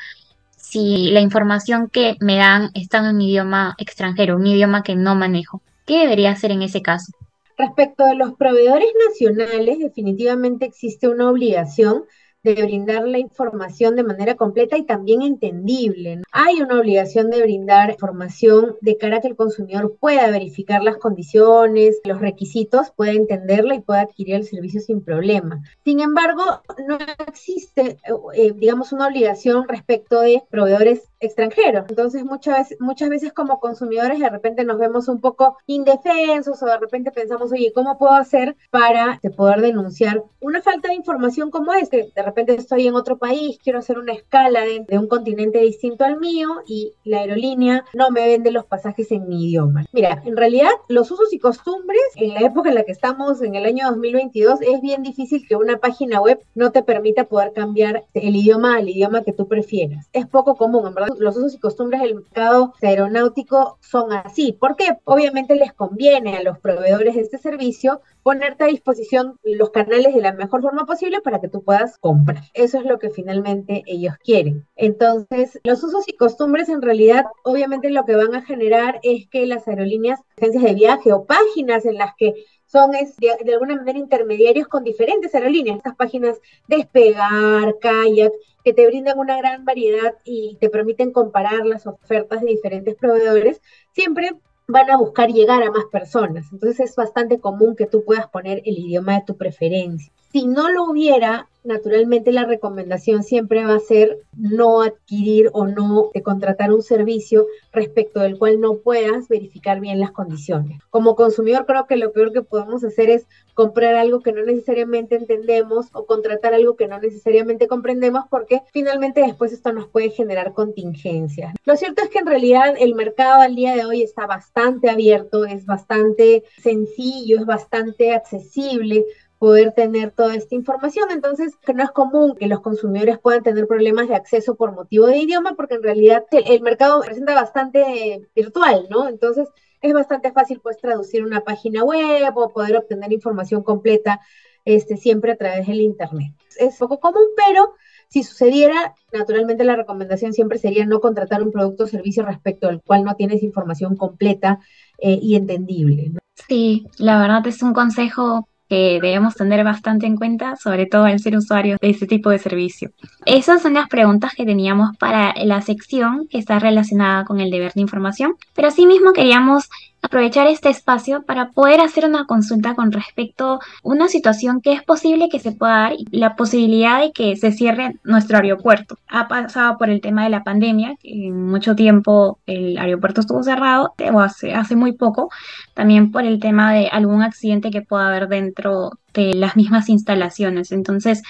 si 0.57 1.11
la 1.11 1.21
información 1.21 1.89
que 1.89 2.17
me 2.21 2.37
dan 2.37 2.71
está 2.75 2.99
en 2.99 3.17
un 3.17 3.21
idioma 3.21 3.75
extranjero, 3.79 4.37
un 4.37 4.47
idioma 4.47 4.83
que 4.83 4.97
no 4.97 5.15
manejo, 5.15 5.63
¿qué 5.87 6.01
debería 6.01 6.31
hacer 6.31 6.51
en 6.51 6.63
ese 6.63 6.83
caso? 6.83 7.13
Respecto 7.57 8.05
a 8.05 8.15
los 8.15 8.35
proveedores 8.35 8.89
nacionales, 9.09 9.79
definitivamente 9.79 10.67
existe 10.67 11.09
una 11.09 11.31
obligación 11.31 12.05
de 12.55 12.63
brindar 12.63 13.07
la 13.07 13.19
información 13.19 13.97
de 13.97 14.05
manera 14.05 14.37
completa 14.37 14.77
y 14.77 14.85
también 14.85 15.23
entendible. 15.23 16.23
Hay 16.33 16.61
una 16.61 16.79
obligación 16.79 17.31
de 17.31 17.43
brindar 17.43 17.91
información 17.91 18.77
de 18.81 18.97
cara 18.97 19.17
a 19.17 19.21
que 19.21 19.29
el 19.29 19.37
consumidor 19.37 19.97
pueda 19.99 20.31
verificar 20.31 20.83
las 20.83 20.97
condiciones, 20.99 22.01
los 22.05 22.21
requisitos, 22.21 22.91
pueda 22.91 23.13
entenderla 23.13 23.75
y 23.75 23.81
pueda 23.81 24.03
adquirir 24.03 24.37
el 24.37 24.45
servicio 24.45 24.81
sin 24.81 25.03
problema. 25.03 25.63
Sin 25.85 26.01
embargo, 26.01 26.43
no 26.87 26.99
existe, 27.27 27.99
eh, 28.35 28.53
digamos, 28.55 28.93
una 28.93 29.09
obligación 29.09 29.67
respecto 29.69 30.21
de 30.21 30.43
proveedores 30.51 31.09
extranjeros. 31.21 31.85
Entonces, 31.89 32.25
muchas 32.25 32.59
veces, 32.59 32.81
muchas 32.81 33.09
veces 33.09 33.33
como 33.33 33.61
consumidores 33.61 34.19
de 34.19 34.29
repente 34.29 34.65
nos 34.65 34.79
vemos 34.79 35.09
un 35.09 35.21
poco 35.21 35.57
indefensos 35.67 36.63
o 36.63 36.67
de 36.67 36.79
repente 36.79 37.11
pensamos, 37.11 37.53
oye, 37.53 37.73
¿cómo 37.75 37.99
puedo 37.99 38.15
hacer 38.15 38.57
para 38.71 39.21
poder 39.37 39.61
denunciar 39.61 40.23
una 40.41 40.63
falta 40.63 40.89
de 40.89 40.95
información 40.95 41.51
como 41.51 41.73
es? 41.73 41.89
Que 41.89 42.11
de 42.15 42.23
repente 42.23 42.55
estoy 42.55 42.87
en 42.87 42.95
otro 42.95 43.19
país, 43.19 43.59
quiero 43.63 43.79
hacer 43.79 43.99
una 43.99 44.13
escala 44.13 44.63
de, 44.63 44.99
un 44.99 45.09
continente 45.09 45.59
distinto 45.59 46.05
al 46.05 46.19
mío 46.19 46.49
y 46.67 46.95
la 47.05 47.19
aerolínea 47.19 47.85
no 47.95 48.11
me 48.11 48.27
vende 48.27 48.51
los 48.51 48.65
pasajes 48.65 49.11
en 49.13 49.29
mi 49.29 49.49
idioma. 49.49 49.85
Mira, 49.93 50.23
en 50.25 50.37
realidad 50.37 50.71
los 50.89 51.11
usos 51.11 51.33
y 51.33 51.39
costumbres 51.39 52.01
en 52.17 52.35
la 52.35 52.41
época 52.41 52.69
en 52.69 52.77
la 52.77 52.85
que 52.85 52.93
estamos, 52.93 53.43
en 53.43 53.55
el 53.55 53.65
año 53.65 53.89
2022, 53.89 54.61
es 54.63 54.81
bien 54.81 55.03
difícil 55.03 55.47
que 55.47 55.57
una 55.57 55.79
página 55.79 56.21
web 56.21 56.41
no 56.55 56.73
te 56.73 56.83
permita 56.83 57.25
poder 57.25 57.53
cambiar 57.53 58.05
el 58.15 58.37
idioma 58.37 58.77
al 58.77 58.89
idioma 58.89 59.23
que 59.23 59.33
tú 59.33 59.49
prefieras. 59.49 60.09
Es 60.13 60.27
poco 60.27 60.57
común, 60.57 60.87
en 60.87 60.95
verdad 60.95 61.06
los 61.19 61.37
usos 61.37 61.55
y 61.55 61.59
costumbres 61.59 62.01
del 62.01 62.17
mercado 62.17 62.75
aeronáutico 62.83 63.79
son 63.81 64.13
así. 64.13 64.57
porque 64.59 64.99
Obviamente 65.05 65.55
les 65.57 65.73
conviene 65.73 66.37
a 66.37 66.43
los 66.43 66.59
proveedores 66.59 67.15
de 67.15 67.23
este 67.23 67.39
servicio 67.39 68.01
ponerte 68.23 68.65
a 68.65 68.67
disposición 68.67 69.39
los 69.45 69.71
canales 69.71 70.15
de 70.15 70.21
la 70.21 70.33
mejor 70.33 70.61
forma 70.63 70.85
posible 70.85 71.21
para 71.21 71.41
que 71.41 71.49
tú 71.49 71.63
puedas 71.63 71.97
comprar. 71.99 72.43
Eso 72.55 72.79
es 72.79 72.85
lo 72.85 72.99
que 72.99 73.11
finalmente 73.11 73.83
ellos 73.87 74.15
quieren. 74.23 74.67
Entonces, 74.75 75.61
los 75.63 75.83
usos 75.85 76.09
y 76.09 76.17
costumbres 76.17 76.69
en 76.69 76.83
realidad, 76.83 77.27
obviamente 77.45 77.91
lo 77.91 78.05
que 78.05 78.17
van 78.17 78.35
a 78.35 78.43
generar 78.43 78.99
es 79.03 79.29
que 79.29 79.47
las 79.47 79.69
aerolíneas, 79.69 80.21
agencias 80.37 80.65
de 80.65 80.75
viaje 80.75 81.13
o 81.13 81.25
páginas 81.25 81.85
en 81.85 81.99
las 81.99 82.15
que 82.17 82.35
son 82.77 82.91
de, 82.91 83.09
de, 83.43 83.53
alguna 83.55 83.77
manera 83.77 83.99
intermediarios 83.99 84.69
con 84.69 84.85
diferentes 84.85 85.35
aerolíneas. 85.35 85.79
Estas 85.79 85.97
páginas 85.97 86.39
Despegar, 86.69 87.79
Kayak, 87.81 88.33
que 88.63 88.75
te 88.75 88.87
brindan 88.87 89.19
una 89.19 89.39
gran 89.39 89.65
variedad 89.65 90.15
y 90.25 90.59
te 90.61 90.69
permiten 90.69 91.11
comparar 91.11 91.65
las 91.65 91.87
ofertas 91.87 92.43
de 92.43 92.49
diferentes 92.49 92.95
proveedores, 92.95 93.63
siempre 93.93 94.33
van 94.69 94.91
a 94.91 94.99
buscar 94.99 95.31
llegar 95.33 95.63
a 95.63 95.71
más 95.71 95.87
personas. 95.91 96.53
Entonces 96.53 96.91
es 96.91 96.97
bastante 96.97 97.41
común 97.41 97.77
que 97.77 97.87
tú 97.87 98.05
puedas 98.05 98.29
poner 98.29 98.61
el 98.67 98.79
idioma 98.79 99.15
de 99.15 99.25
tu 99.27 99.39
preferencia. 99.39 100.13
Si 100.37 100.47
no 100.47 100.69
lo 100.69 100.85
hubiera, 100.85 101.49
naturalmente 101.65 102.31
la 102.31 102.45
recomendación 102.45 103.23
siempre 103.23 103.65
va 103.65 103.75
a 103.75 103.81
ser 103.81 104.19
no 104.37 104.83
adquirir 104.83 105.49
o 105.55 105.67
no 105.67 106.11
contratar 106.23 106.73
un 106.73 106.83
servicio 106.83 107.47
respecto 107.73 108.21
del 108.21 108.37
cual 108.37 108.61
no 108.61 108.77
puedas 108.77 109.29
verificar 109.29 109.81
bien 109.81 109.99
las 109.99 110.11
condiciones. 110.11 110.83
Como 110.91 111.17
consumidor 111.17 111.65
creo 111.65 111.87
que 111.87 111.97
lo 111.97 112.13
peor 112.13 112.35
que 112.35 112.43
podemos 112.43 112.85
hacer 112.85 113.09
es 113.09 113.27
comprar 113.55 113.95
algo 113.95 114.21
que 114.21 114.33
no 114.33 114.45
necesariamente 114.45 115.17
entendemos 115.17 115.87
o 115.95 116.05
contratar 116.05 116.53
algo 116.53 116.77
que 116.77 116.87
no 116.87 117.01
necesariamente 117.01 117.67
comprendemos 117.67 118.25
porque 118.29 118.61
finalmente 118.73 119.23
después 119.23 119.55
esto 119.55 119.73
nos 119.73 119.89
puede 119.89 120.11
generar 120.11 120.53
contingencias. 120.53 121.55
Lo 121.65 121.77
cierto 121.77 122.03
es 122.03 122.11
que 122.11 122.19
en 122.19 122.27
realidad 122.27 122.75
el 122.79 122.95
mercado 122.95 123.41
al 123.41 123.55
día 123.55 123.75
de 123.75 123.87
hoy 123.87 124.03
está 124.03 124.27
bastante 124.27 124.91
abierto, 124.91 125.47
es 125.47 125.65
bastante 125.65 126.45
sencillo, 126.63 127.39
es 127.39 127.47
bastante 127.47 128.15
accesible 128.15 129.07
poder 129.39 129.73
tener 129.73 130.11
toda 130.11 130.35
esta 130.35 130.55
información. 130.55 131.11
Entonces, 131.11 131.57
que 131.57 131.75
no 131.75 131.83
es 131.83 131.91
común 131.91 132.37
que 132.37 132.47
los 132.47 132.61
consumidores 132.61 133.19
puedan 133.19 133.43
tener 133.43 133.67
problemas 133.67 134.09
de 134.09 134.15
acceso 134.15 134.55
por 134.55 134.73
motivo 134.73 135.07
de 135.07 135.19
idioma, 135.19 135.55
porque 135.55 135.75
en 135.75 135.83
realidad 135.83 136.25
el, 136.31 136.63
mercado 136.63 137.01
presenta 137.01 137.35
bastante 137.35 138.29
virtual, 138.35 138.87
¿no? 138.91 139.09
Entonces, 139.09 139.49
es 139.83 139.93
bastante 139.93 140.33
fácil 140.33 140.61
pues 140.61 140.79
traducir 140.79 141.25
una 141.25 141.43
página 141.43 141.85
web 141.85 142.37
o 142.37 142.49
poder 142.49 142.77
obtener 142.77 143.13
información 143.13 143.63
completa 143.63 144.21
este, 144.65 144.97
siempre 144.97 145.33
a 145.33 145.37
través 145.37 145.67
del 145.67 145.81
Internet. 145.81 146.33
Es 146.59 146.77
poco 146.77 146.99
común, 146.99 147.23
pero 147.37 147.75
si 148.09 148.23
sucediera, 148.23 148.95
naturalmente 149.13 149.65
la 149.65 149.77
recomendación 149.77 150.33
siempre 150.33 150.59
sería 150.59 150.87
no 150.87 151.01
contratar 151.01 151.43
un 151.43 151.53
producto 151.53 151.85
o 151.85 151.87
servicio 151.87 152.25
respecto 152.25 152.69
al 152.69 152.83
cual 152.83 153.05
no 153.05 153.15
tienes 153.15 153.43
información 153.43 153.97
completa 153.97 154.61
eh, 154.99 155.19
y 155.21 155.37
entendible. 155.37 156.13
Sí, 156.49 156.87
la 156.99 157.21
verdad 157.21 157.47
es 157.47 157.63
un 157.63 157.75
consejo 157.75 158.49
que 158.69 158.99
debemos 159.01 159.35
tener 159.35 159.65
bastante 159.65 160.07
en 160.07 160.17
cuenta, 160.17 160.57
sobre 160.57 160.87
todo 160.87 161.05
al 161.05 161.19
ser 161.19 161.37
usuarios 161.37 161.79
de 161.81 161.91
este 161.91 162.07
tipo 162.07 162.31
de 162.31 162.39
servicio. 162.39 162.91
Esas 163.25 163.63
son 163.63 163.75
las 163.75 163.89
preguntas 163.89 164.35
que 164.35 164.45
teníamos 164.45 164.97
para 164.99 165.35
la 165.45 165.61
sección 165.63 166.27
que 166.29 166.39
está 166.39 166.59
relacionada 166.59 167.25
con 167.25 167.41
el 167.41 167.51
deber 167.51 167.73
de 167.73 167.81
información, 167.81 168.35
pero 168.55 168.69
asimismo 168.69 169.13
queríamos 169.13 169.69
aprovechar 170.07 170.47
este 170.47 170.71
espacio 170.71 171.23
para 171.23 171.51
poder 171.51 171.81
hacer 171.81 172.05
una 172.05 172.27
consulta 172.27 172.75
con 172.75 172.93
respecto 172.93 173.55
a 173.55 173.59
una 173.83 174.09
situación 174.09 174.61
que 174.61 174.73
es 174.73 174.83
posible 174.83 175.29
que 175.29 175.39
se 175.39 175.53
pueda 175.53 175.75
dar 175.75 175.93
la 176.11 176.37
posibilidad 176.37 177.01
de 177.01 177.13
que 177.13 177.37
se 177.37 177.53
cierre 177.53 177.97
nuestro 178.05 178.39
aeropuerto. 178.39 178.99
Ha 179.09 179.29
pasado 179.29 179.77
por 179.79 179.91
el 179.91 180.01
tema 180.01 180.25
de 180.25 180.31
la 180.31 180.45
pandemia, 180.45 180.97
que 181.03 181.27
en 181.27 181.47
mucho 181.47 181.75
tiempo 181.75 182.39
el 182.47 182.79
aeropuerto 182.79 183.21
estuvo 183.21 183.43
cerrado, 183.43 183.95
o 184.13 184.21
hace, 184.21 184.55
hace 184.55 184.77
muy 184.77 184.93
poco, 184.93 185.31
también 185.75 186.11
por 186.13 186.25
el 186.25 186.41
tema 186.41 186.73
de 186.73 186.89
algún 186.89 187.23
accidente 187.23 187.71
que 187.71 187.83
pueda 187.83 188.09
haber 188.09 188.29
dentro 188.29 188.93
de 189.13 189.35
las 189.35 189.57
mismas 189.57 189.89
instalaciones. 189.89 190.73
Entonces, 190.73 191.23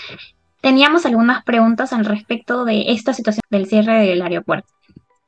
teníamos 0.61 1.07
algunas 1.07 1.45
preguntas 1.45 1.93
al 1.93 2.05
respecto 2.05 2.65
de 2.65 2.93
esta 2.93 3.13
situación 3.15 3.43
del 3.51 3.67
cierre 3.67 4.07
del 4.07 4.23
aeropuerto. 4.23 4.69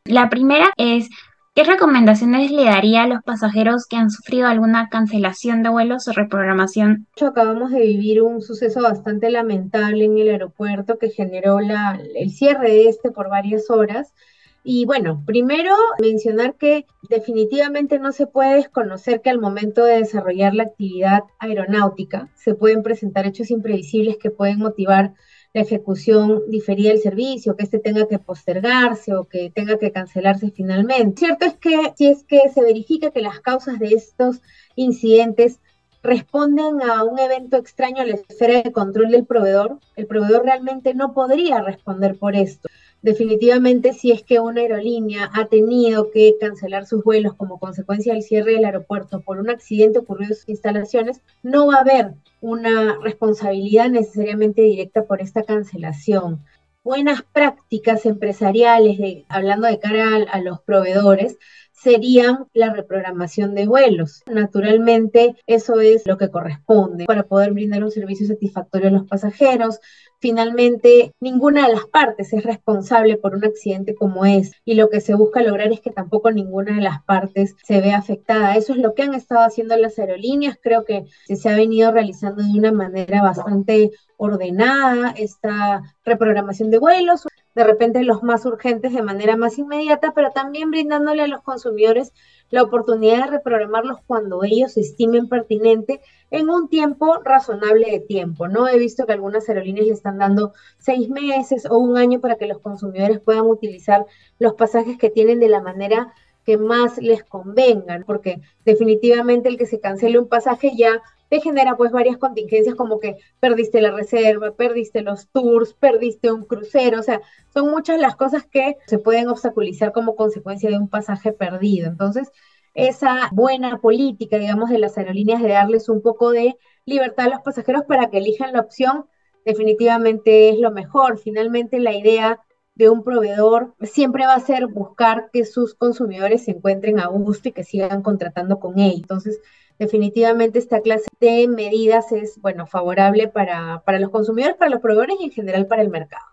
La 0.05 0.31
primera 0.31 0.71
es, 0.76 1.09
¿Qué 1.55 1.64
recomendaciones 1.64 2.52
le 2.52 2.64
daría 2.64 3.02
a 3.02 3.09
los 3.09 3.23
pasajeros 3.25 3.87
que 3.87 3.97
han 3.97 4.11
sufrido 4.11 4.47
alguna 4.47 4.88
cancelación 4.88 5.62
de 5.62 5.71
vuelos 5.71 6.07
o 6.07 6.12
reprogramación? 6.12 7.09
Acabamos 7.21 7.73
de 7.73 7.81
vivir 7.81 8.23
un 8.23 8.40
suceso 8.40 8.83
bastante 8.83 9.28
lamentable 9.31 10.05
en 10.05 10.19
el 10.19 10.28
aeropuerto 10.28 10.99
que 10.99 11.11
generó 11.11 11.59
el 11.59 12.31
cierre 12.31 12.71
de 12.71 12.88
este 12.88 13.11
por 13.11 13.28
varias 13.28 13.71
horas. 13.71 14.14
Y 14.62 14.85
bueno, 14.85 15.23
primero 15.25 15.73
mencionar 16.00 16.55
que 16.57 16.85
definitivamente 17.09 17.99
no 17.99 18.12
se 18.12 18.26
puede 18.26 18.57
desconocer 18.57 19.23
que 19.23 19.31
al 19.31 19.40
momento 19.40 19.85
de 19.85 19.99
desarrollar 19.99 20.55
la 20.55 20.64
actividad 20.64 21.23
aeronáutica 21.38 22.28
se 22.35 22.55
pueden 22.55 22.83
presentar 22.83 23.26
hechos 23.26 23.50
imprevisibles 23.50 24.19
que 24.19 24.31
pueden 24.31 24.59
motivar 24.59 25.14
la 25.55 25.62
ejecución 25.62 26.43
diferida 26.49 26.90
del 26.90 27.00
servicio, 27.00 27.57
que 27.57 27.64
este 27.64 27.78
tenga 27.78 28.07
que 28.07 28.19
postergarse 28.19 29.14
o 29.14 29.25
que 29.25 29.50
tenga 29.50 29.78
que 29.78 29.93
cancelarse 29.93 30.50
finalmente. 30.50 31.21
Cierto 31.21 31.47
es 31.47 31.55
que 31.55 31.93
si 31.97 32.07
es 32.07 32.25
que 32.25 32.49
se 32.52 32.62
verifica 32.62 33.11
que 33.11 33.23
las 33.23 33.40
causas 33.40 33.78
de 33.78 33.88
estos 33.88 34.40
incidentes 34.76 35.61
responden 36.02 36.83
a 36.83 37.02
un 37.05 37.19
evento 37.19 37.57
extraño 37.57 38.02
a 38.02 38.07
la 38.07 38.14
esfera 38.14 38.62
de 38.62 38.73
control 38.73 39.11
del 39.11 39.26
proveedor, 39.26 39.78
el 39.97 40.07
proveedor 40.07 40.45
realmente 40.45 40.95
no 40.95 41.12
podría 41.12 41.61
responder 41.61 42.17
por 42.19 42.37
esto 42.37 42.67
definitivamente 43.02 43.93
si 43.93 44.11
es 44.12 44.23
que 44.23 44.40
una 44.40 44.61
aerolínea 44.61 45.31
ha 45.33 45.47
tenido 45.47 46.11
que 46.11 46.37
cancelar 46.40 46.87
sus 46.87 47.05
vuelos 47.05 47.35
como 47.35 47.59
consecuencia 47.59 48.12
del 48.12 48.23
cierre 48.23 48.52
del 48.52 48.64
aeropuerto 48.64 49.21
por 49.21 49.38
un 49.38 49.50
accidente 49.50 50.00
ocurrido 50.00 50.33
en 50.33 50.37
sus 50.37 50.49
instalaciones, 50.49 51.21
no 51.43 51.67
va 51.67 51.76
a 51.76 51.81
haber 51.81 52.14
una 52.40 52.99
responsabilidad 53.02 53.88
necesariamente 53.88 54.62
directa 54.62 55.05
por 55.05 55.21
esta 55.21 55.43
cancelación. 55.43 56.45
Buenas 56.85 57.23
prácticas 57.23 58.07
empresariales, 58.07 59.25
hablando 59.28 59.67
de 59.67 59.78
cara 59.78 60.25
a 60.31 60.40
los 60.40 60.61
proveedores, 60.61 61.37
serían 61.73 62.47
la 62.55 62.73
reprogramación 62.73 63.55
de 63.55 63.67
vuelos. 63.67 64.23
Naturalmente, 64.26 65.37
eso 65.47 65.81
es 65.81 66.07
lo 66.07 66.19
que 66.19 66.31
corresponde 66.31 67.05
para 67.05 67.23
poder 67.23 67.52
brindar 67.52 67.85
un 67.85 67.90
servicio 67.90 68.26
satisfactorio 68.26 68.88
a 68.88 68.93
los 68.93 69.07
pasajeros, 69.07 69.81
Finalmente, 70.20 71.12
ninguna 71.20 71.68
de 71.68 71.75
las 71.75 71.87
partes 71.87 72.32
es 72.32 72.42
responsable 72.42 73.16
por 73.16 73.37
un 73.37 73.44
accidente 73.44 73.94
como 73.94 74.25
es 74.25 74.52
y 74.64 74.75
lo 74.75 74.90
que 74.90 75.00
se 75.00 75.14
busca 75.14 75.42
lograr 75.42 75.72
es 75.72 75.80
que 75.80 75.92
tampoco 75.92 76.32
ninguna 76.32 76.75
de 76.75 76.82
las 76.82 77.04
partes 77.04 77.54
se 77.62 77.80
vea 77.80 77.98
afectada. 77.98 78.56
Eso 78.56 78.72
es 78.72 78.80
lo 78.80 78.94
que 78.94 79.02
han 79.02 79.14
estado 79.14 79.42
haciendo 79.42 79.76
las 79.76 79.96
aerolíneas. 79.98 80.58
Creo 80.60 80.84
que 80.84 81.04
se 81.26 81.48
ha 81.48 81.56
venido 81.56 81.92
realizando 81.92 82.42
de 82.42 82.58
una 82.58 82.72
manera 82.72 83.22
bastante 83.22 83.92
ordenada 84.16 85.14
esta 85.16 85.82
reprogramación 86.04 86.70
de 86.70 86.78
vuelos, 86.78 87.25
de 87.59 87.65
repente 87.65 88.05
los 88.05 88.23
más 88.23 88.47
urgentes 88.47 88.93
de 88.93 89.03
manera 89.03 89.37
más 89.37 89.59
inmediata, 89.59 90.12
pero 90.15 90.31
también 90.31 90.71
brindándole 90.71 91.23
a 91.23 91.27
los 91.27 91.43
consumidores 91.43 92.12
la 92.50 92.62
oportunidad 92.62 93.25
de 93.25 93.31
reprogramarlos 93.33 93.99
cuando 94.07 94.45
ellos 94.45 94.77
estimen 94.77 95.29
pertinente 95.29 96.00
en 96.31 96.50
un 96.50 96.69
tiempo 96.69 97.19
razonable 97.25 97.91
de 97.91 97.99
tiempo, 97.99 98.47
¿no? 98.47 98.69
He 98.69 98.79
visto 98.79 99.07
que 99.07 99.15
algunas 99.15 99.49
aerolíneas 99.49 99.88
le 99.88 99.93
están 99.93 100.19
dando 100.19 100.53
seis 100.79 101.09
meses 101.09 101.67
o 101.69 101.79
un 101.79 101.97
año 101.99 102.21
para 102.21 102.37
que 102.37 102.47
los 102.47 102.61
consumidores 102.61 103.19
puedan 103.19 103.47
utilizar 103.47 104.07
los 104.38 104.55
pasajes 104.55 104.97
que 104.97 105.11
tienen 105.11 105.41
de 105.41 105.49
la 105.49 105.61
manera 105.61 106.15
que 106.45 106.59
más 106.59 106.99
les 106.99 107.25
convengan, 107.25 108.05
porque 108.05 108.41
definitivamente 108.65 109.49
el 109.49 109.59
que 109.59 109.67
se 109.67 109.81
cancele 109.81 110.21
un 110.21 110.29
pasaje 110.29 110.71
ya 110.77 111.03
te 111.28 111.40
genera 111.40 111.76
pues 111.76 111.92
varias 111.92 112.16
contingencias 112.16 112.75
como 112.75 113.00
que 113.00 113.16
perdiste 113.40 113.80
la 113.80 113.90
reserva, 113.90 114.52
perdiste 114.52 115.02
los 115.02 115.28
tours, 115.28 115.75
perdiste 115.75 116.32
un 116.32 116.44
crucero, 116.44 117.00
o 117.00 117.02
sea, 117.02 117.20
son 117.52 117.70
muchas 117.70 118.00
las 118.00 118.16
cosas 118.16 118.47
que 118.47 118.76
se 118.87 118.99
pueden 118.99 119.28
obstaculizar 119.28 119.92
como 119.92 120.16
consecuencia 120.16 120.70
de 120.70 120.78
un 120.78 120.88
pasaje 120.88 121.32
perdido. 121.32 121.88
Entonces, 121.88 122.32
esa 122.75 123.28
buena 123.32 123.78
política, 123.80 124.38
digamos, 124.38 124.70
de 124.70 124.78
las 124.78 124.97
aerolíneas 124.97 125.42
de 125.42 125.49
darles 125.49 125.88
un 125.88 126.00
poco 126.00 126.30
de 126.30 126.56
libertad 126.85 127.26
a 127.26 127.30
los 127.30 127.40
pasajeros 127.40 127.82
para 127.87 128.08
que 128.08 128.18
elijan 128.18 128.52
la 128.52 128.61
opción, 128.61 129.06
definitivamente 129.44 130.50
es 130.50 130.58
lo 130.58 130.70
mejor. 130.70 131.18
Finalmente, 131.18 131.80
la 131.80 131.94
idea 131.94 132.40
de 132.75 132.88
un 132.88 133.02
proveedor 133.02 133.75
siempre 133.82 134.26
va 134.26 134.35
a 134.35 134.40
ser 134.40 134.68
buscar 134.68 135.30
que 135.32 135.44
sus 135.44 135.75
consumidores 135.75 136.44
se 136.44 136.52
encuentren 136.52 137.00
a 137.00 137.08
gusto 137.08 137.49
y 137.49 137.52
que 137.52 137.64
sigan 137.64 138.02
contratando 138.02 138.61
con 138.61 138.78
él. 138.78 138.92
Entonces, 138.94 139.40
definitivamente 139.78 140.58
esta 140.58 140.80
clase 140.80 141.08
de 141.20 141.49
medidas 141.49 142.12
es, 142.12 142.40
bueno, 142.40 142.66
favorable 142.66 143.28
para, 143.28 143.82
para 143.85 143.99
los 143.99 144.11
consumidores, 144.11 144.56
para 144.56 144.70
los 144.70 144.80
proveedores 144.80 145.16
y 145.20 145.25
en 145.25 145.30
general 145.30 145.66
para 145.66 145.82
el 145.82 145.88
mercado. 145.88 146.25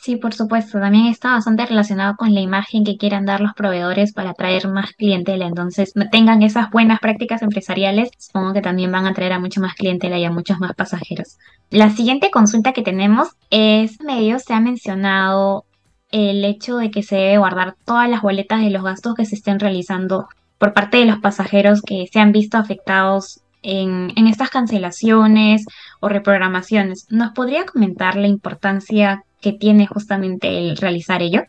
Sí, 0.00 0.16
por 0.16 0.32
supuesto. 0.32 0.80
También 0.80 1.06
está 1.06 1.32
bastante 1.32 1.66
relacionado 1.66 2.16
con 2.16 2.32
la 2.32 2.40
imagen 2.40 2.84
que 2.84 2.96
quieran 2.96 3.26
dar 3.26 3.42
los 3.42 3.52
proveedores 3.52 4.14
para 4.14 4.30
atraer 4.30 4.66
más 4.66 4.92
clientela. 4.92 5.46
Entonces, 5.46 5.92
tengan 6.10 6.42
esas 6.42 6.70
buenas 6.70 7.00
prácticas 7.00 7.42
empresariales, 7.42 8.10
supongo 8.18 8.54
que 8.54 8.62
también 8.62 8.90
van 8.90 9.06
a 9.06 9.10
atraer 9.10 9.34
a 9.34 9.38
mucho 9.38 9.60
más 9.60 9.74
clientela 9.74 10.18
y 10.18 10.24
a 10.24 10.30
muchos 10.30 10.58
más 10.58 10.74
pasajeros. 10.74 11.36
La 11.68 11.90
siguiente 11.90 12.30
consulta 12.30 12.72
que 12.72 12.82
tenemos 12.82 13.28
es, 13.50 14.00
medio 14.00 14.38
se 14.38 14.54
ha 14.54 14.60
mencionado 14.60 15.66
el 16.10 16.44
hecho 16.46 16.78
de 16.78 16.90
que 16.90 17.02
se 17.02 17.16
debe 17.16 17.38
guardar 17.38 17.76
todas 17.84 18.08
las 18.08 18.22
boletas 18.22 18.62
de 18.62 18.70
los 18.70 18.82
gastos 18.82 19.14
que 19.14 19.26
se 19.26 19.34
estén 19.34 19.60
realizando 19.60 20.28
por 20.60 20.74
parte 20.74 20.98
de 20.98 21.06
los 21.06 21.18
pasajeros 21.20 21.80
que 21.80 22.06
se 22.12 22.20
han 22.20 22.32
visto 22.32 22.58
afectados 22.58 23.40
en, 23.62 24.12
estas 24.28 24.50
cancelaciones 24.50 25.64
o 26.00 26.10
reprogramaciones. 26.10 27.06
¿Nos 27.10 27.32
podría 27.32 27.64
comentar 27.64 28.14
la 28.16 28.28
importancia 28.28 29.24
que 29.40 29.54
tiene 29.54 29.86
justamente 29.86 30.58
el 30.58 30.76
realizar 30.76 31.22
ello? 31.22 31.44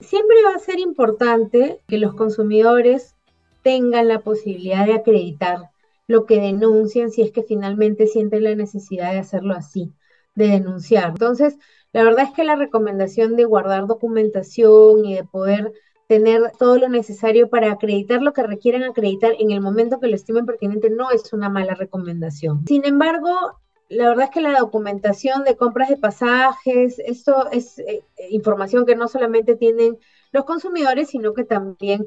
Siempre 0.00 0.36
va 0.44 0.56
a 0.56 0.58
ser 0.58 0.80
importante 0.80 1.78
que 1.86 1.98
los 1.98 2.14
consumidores 2.14 3.14
tengan 3.62 4.08
la 4.08 4.18
posibilidad 4.18 4.84
de 4.86 4.94
acreditar 4.94 5.70
lo 6.08 6.26
que 6.26 6.40
denuncian 6.40 7.12
si 7.12 7.22
es 7.22 7.30
que 7.30 7.44
finalmente 7.44 8.08
sienten 8.08 8.42
la 8.42 8.56
necesidad 8.56 9.12
de 9.12 9.20
hacerlo 9.20 9.54
así, 9.54 9.92
de 10.34 10.48
denunciar. 10.48 11.10
Entonces, 11.10 11.58
la 11.92 12.02
verdad 12.02 12.24
es 12.24 12.32
que 12.32 12.42
la 12.42 12.56
recomendación 12.56 13.36
de 13.36 13.44
guardar 13.44 13.86
documentación 13.86 15.04
y 15.04 15.14
de 15.14 15.22
poder 15.22 15.72
tener 16.06 16.52
todo 16.58 16.78
lo 16.78 16.88
necesario 16.88 17.48
para 17.48 17.72
acreditar 17.72 18.22
lo 18.22 18.32
que 18.32 18.42
requieren 18.42 18.84
acreditar 18.84 19.32
en 19.38 19.50
el 19.50 19.60
momento 19.60 19.98
que 19.98 20.08
lo 20.08 20.14
estimen 20.14 20.46
pertinente 20.46 20.90
no 20.90 21.10
es 21.10 21.32
una 21.32 21.48
mala 21.48 21.74
recomendación. 21.74 22.64
Sin 22.66 22.84
embargo, 22.84 23.58
la 23.88 24.08
verdad 24.08 24.24
es 24.24 24.30
que 24.30 24.40
la 24.40 24.58
documentación 24.58 25.44
de 25.44 25.56
compras 25.56 25.88
de 25.88 25.96
pasajes, 25.96 26.98
esto 26.98 27.50
es 27.50 27.78
eh, 27.78 28.02
información 28.30 28.86
que 28.86 28.96
no 28.96 29.08
solamente 29.08 29.56
tienen 29.56 29.98
los 30.32 30.44
consumidores, 30.44 31.08
sino 31.08 31.34
que 31.34 31.44
también 31.44 32.06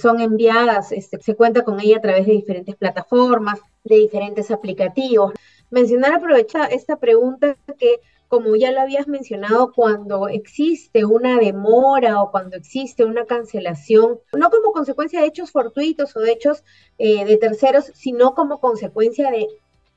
son 0.00 0.20
enviadas, 0.20 0.92
este, 0.92 1.20
se 1.20 1.34
cuenta 1.34 1.62
con 1.62 1.80
ella 1.80 1.98
a 1.98 2.02
través 2.02 2.26
de 2.26 2.32
diferentes 2.32 2.76
plataformas, 2.76 3.60
de 3.84 3.96
diferentes 3.96 4.50
aplicativos. 4.50 5.32
Mencionar, 5.70 6.14
aprovecha 6.14 6.66
esta 6.66 6.96
pregunta 6.96 7.56
que 7.78 8.00
como 8.30 8.54
ya 8.54 8.70
lo 8.70 8.80
habías 8.80 9.08
mencionado, 9.08 9.72
cuando 9.72 10.28
existe 10.28 11.04
una 11.04 11.36
demora 11.40 12.22
o 12.22 12.30
cuando 12.30 12.56
existe 12.56 13.04
una 13.04 13.24
cancelación, 13.24 14.20
no 14.32 14.50
como 14.50 14.70
consecuencia 14.70 15.20
de 15.20 15.26
hechos 15.26 15.50
fortuitos 15.50 16.16
o 16.16 16.20
de 16.20 16.30
hechos 16.30 16.62
eh, 16.98 17.24
de 17.24 17.36
terceros, 17.38 17.90
sino 17.92 18.36
como 18.36 18.60
consecuencia 18.60 19.32
de 19.32 19.48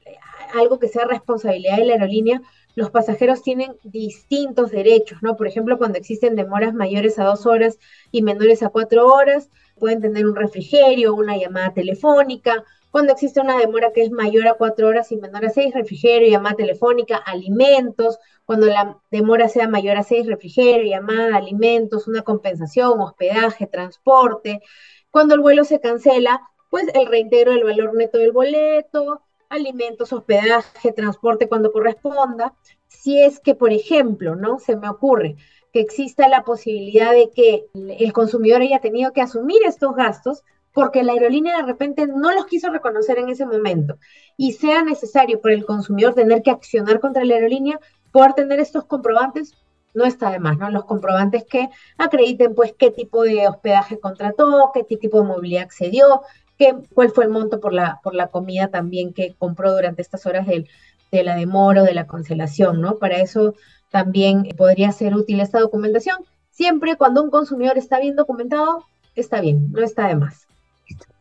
eh, 0.06 0.18
algo 0.56 0.80
que 0.80 0.88
sea 0.88 1.06
responsabilidad 1.06 1.78
de 1.78 1.86
la 1.86 1.94
aerolínea, 1.94 2.42
los 2.74 2.90
pasajeros 2.90 3.44
tienen 3.44 3.76
distintos 3.84 4.72
derechos, 4.72 5.20
¿no? 5.22 5.38
Por 5.38 5.46
ejemplo, 5.46 5.78
cuando 5.78 6.00
existen 6.00 6.36
demoras 6.36 6.74
mayores 6.74 7.20
a 7.20 7.26
dos 7.26 7.46
horas 7.46 7.78
y 8.12 8.24
menores 8.24 8.64
a 8.64 8.70
cuatro 8.70 9.10
horas, 9.14 9.52
pueden 9.78 10.02
tener 10.02 10.26
un 10.26 10.36
refrigerio, 10.36 11.14
una 11.14 11.38
llamada 11.38 11.72
telefónica, 11.76 12.64
cuando 12.94 13.14
existe 13.14 13.42
una 13.42 13.58
demora 13.58 13.92
que 13.92 14.04
es 14.04 14.12
mayor 14.12 14.48
a 14.48 14.54
cuatro 14.54 14.88
horas 14.88 15.12
y 15.12 15.18
menor 15.18 15.44
a 15.46 15.50
seis, 15.50 15.74
refrigerio, 15.74 16.30
llamada 16.30 16.58
telefónica, 16.58 17.18
alimentos. 17.18 18.20
Cuando 18.46 18.68
la 18.68 19.02
demora 19.10 19.50
sea 19.50 19.68
mayor 19.68 19.98
a 19.98 20.04
seis, 20.04 20.28
refrigerio, 20.28 20.88
llamada, 20.88 21.36
alimentos, 21.38 22.08
una 22.08 22.22
compensación, 22.22 23.02
hospedaje, 23.02 23.66
transporte. 23.66 24.62
Cuando 25.10 25.34
el 25.34 25.42
vuelo 25.42 25.64
se 25.64 25.80
cancela, 25.80 26.40
pues 26.70 26.86
el 26.94 27.08
reintegro 27.08 27.54
del 27.54 27.64
valor 27.64 27.96
neto 27.96 28.20
del 28.20 28.32
boleto, 28.32 29.24
alimentos, 29.50 30.14
hospedaje, 30.14 30.92
transporte 30.92 31.50
cuando 31.50 31.72
corresponda. 31.72 32.54
Si 32.90 33.20
es 33.20 33.40
que, 33.40 33.56
por 33.56 33.74
ejemplo, 33.74 34.36
¿no? 34.36 34.60
Se 34.60 34.76
me 34.76 34.88
ocurre 34.88 35.36
que 35.72 35.80
exista 35.80 36.28
la 36.28 36.44
posibilidad 36.44 37.12
de 37.12 37.32
que 37.32 37.66
el 37.74 38.14
consumidor 38.14 38.62
haya 38.62 38.82
tenido 38.82 39.14
que 39.14 39.22
asumir 39.22 39.64
estos 39.66 39.96
gastos, 39.96 40.44
porque 40.74 41.04
la 41.04 41.14
aerolínea 41.14 41.58
de 41.58 41.64
repente 41.64 42.08
no 42.08 42.34
los 42.34 42.46
quiso 42.48 42.70
reconocer 42.70 43.20
en 43.20 43.30
ese 43.30 43.46
momento 43.46 43.98
y 44.38 44.54
sea 44.54 44.84
necesario 44.84 45.40
por 45.40 45.52
el 45.52 45.66
consumidor 45.66 46.16
tener 46.16 46.42
que 46.42 46.52
accionar 46.52 47.00
contra 47.00 47.24
la 47.24 47.36
aerolínea, 47.36 47.80
poder 48.12 48.34
tener 48.34 48.60
estos 48.60 48.86
comprobantes 48.86 49.54
no 49.94 50.06
está 50.06 50.32
de 50.32 50.40
más, 50.40 50.58
¿no? 50.58 50.70
Los 50.72 50.86
comprobantes 50.86 51.44
que 51.46 51.70
acrediten, 51.98 52.56
pues, 52.56 52.74
qué 52.78 52.92
tipo 52.92 53.24
de 53.24 53.48
hospedaje 53.48 54.00
contrató, 54.00 54.72
qué 54.74 54.84
tipo 54.84 55.22
de 55.22 55.28
movilidad 55.28 55.64
accedió, 55.64 56.22
qué, 56.58 56.76
cuál 56.94 57.12
fue 57.12 57.26
el 57.26 57.30
monto 57.30 57.60
por 57.60 57.74
la, 57.74 58.00
por 58.04 58.16
la 58.16 58.28
comida 58.28 58.70
también 58.70 59.14
que 59.14 59.36
compró 59.38 59.72
durante 59.72 60.02
estas 60.02 60.26
horas 60.26 60.48
de, 60.48 60.68
de 61.12 61.24
la 61.24 61.36
demora 61.36 61.84
o 61.84 61.86
de 61.86 61.94
la 61.94 62.08
cancelación, 62.08 62.82
¿no? 62.82 62.98
Para 62.98 63.18
eso 63.18 63.54
también 63.92 64.48
podría 64.58 64.92
ser 64.92 65.16
útil 65.16 65.40
esta 65.40 65.60
documentación. 65.60 66.18
Siempre 66.50 66.96
cuando 66.96 67.22
un 67.22 67.30
consumidor 67.30 67.78
está 67.78 68.00
bien 68.00 68.16
documentado, 68.16 68.86
está 69.16 69.42
bien, 69.42 69.72
no 69.72 69.84
está 69.84 70.08
de 70.08 70.16
más. 70.16 70.48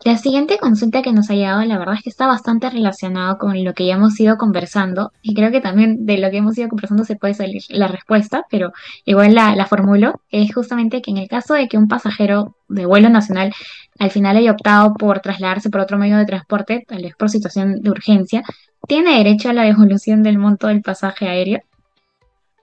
La 0.05 0.19
siguiente 0.19 0.59
consulta 0.59 1.01
que 1.01 1.13
nos 1.13 1.31
ha 1.31 1.35
llegado, 1.35 1.63
la 1.63 1.79
verdad 1.79 1.95
es 1.95 2.03
que 2.03 2.11
está 2.11 2.27
bastante 2.27 2.69
relacionado 2.69 3.39
con 3.39 3.63
lo 3.63 3.73
que 3.73 3.87
ya 3.87 3.95
hemos 3.95 4.19
ido 4.19 4.37
conversando 4.37 5.13
y 5.23 5.33
creo 5.33 5.53
que 5.53 5.61
también 5.61 6.07
de 6.07 6.19
lo 6.19 6.29
que 6.29 6.39
hemos 6.39 6.59
ido 6.59 6.69
conversando 6.69 7.05
se 7.05 7.15
puede 7.15 7.35
salir 7.35 7.63
la 7.69 7.87
respuesta, 7.87 8.45
pero 8.51 8.73
igual 9.05 9.35
la, 9.35 9.55
la 9.55 9.67
formulo, 9.67 10.21
es 10.31 10.53
justamente 10.53 11.03
que 11.03 11.13
en 11.13 11.19
el 11.19 11.29
caso 11.29 11.55
de 11.55 11.69
que 11.69 11.79
un 11.79 11.87
pasajero 11.87 12.57
de 12.69 12.85
vuelo 12.85 13.11
nacional 13.11 13.53
al 14.01 14.11
final 14.11 14.37
haya 14.37 14.51
optado 14.51 14.95
por 14.95 15.21
trasladarse 15.21 15.71
por 15.71 15.81
otro 15.81 15.99
medio 15.99 16.17
de 16.17 16.27
transporte, 16.27 16.85
tal 16.89 17.03
vez 17.03 17.15
por 17.15 17.31
situación 17.31 17.81
de 17.81 17.91
urgencia, 17.91 18.43
¿tiene 18.89 19.19
derecho 19.19 19.51
a 19.51 19.53
la 19.53 19.63
devolución 19.63 20.25
del 20.25 20.39
monto 20.39 20.67
del 20.67 20.83
pasaje 20.83 21.29
aéreo? 21.29 21.61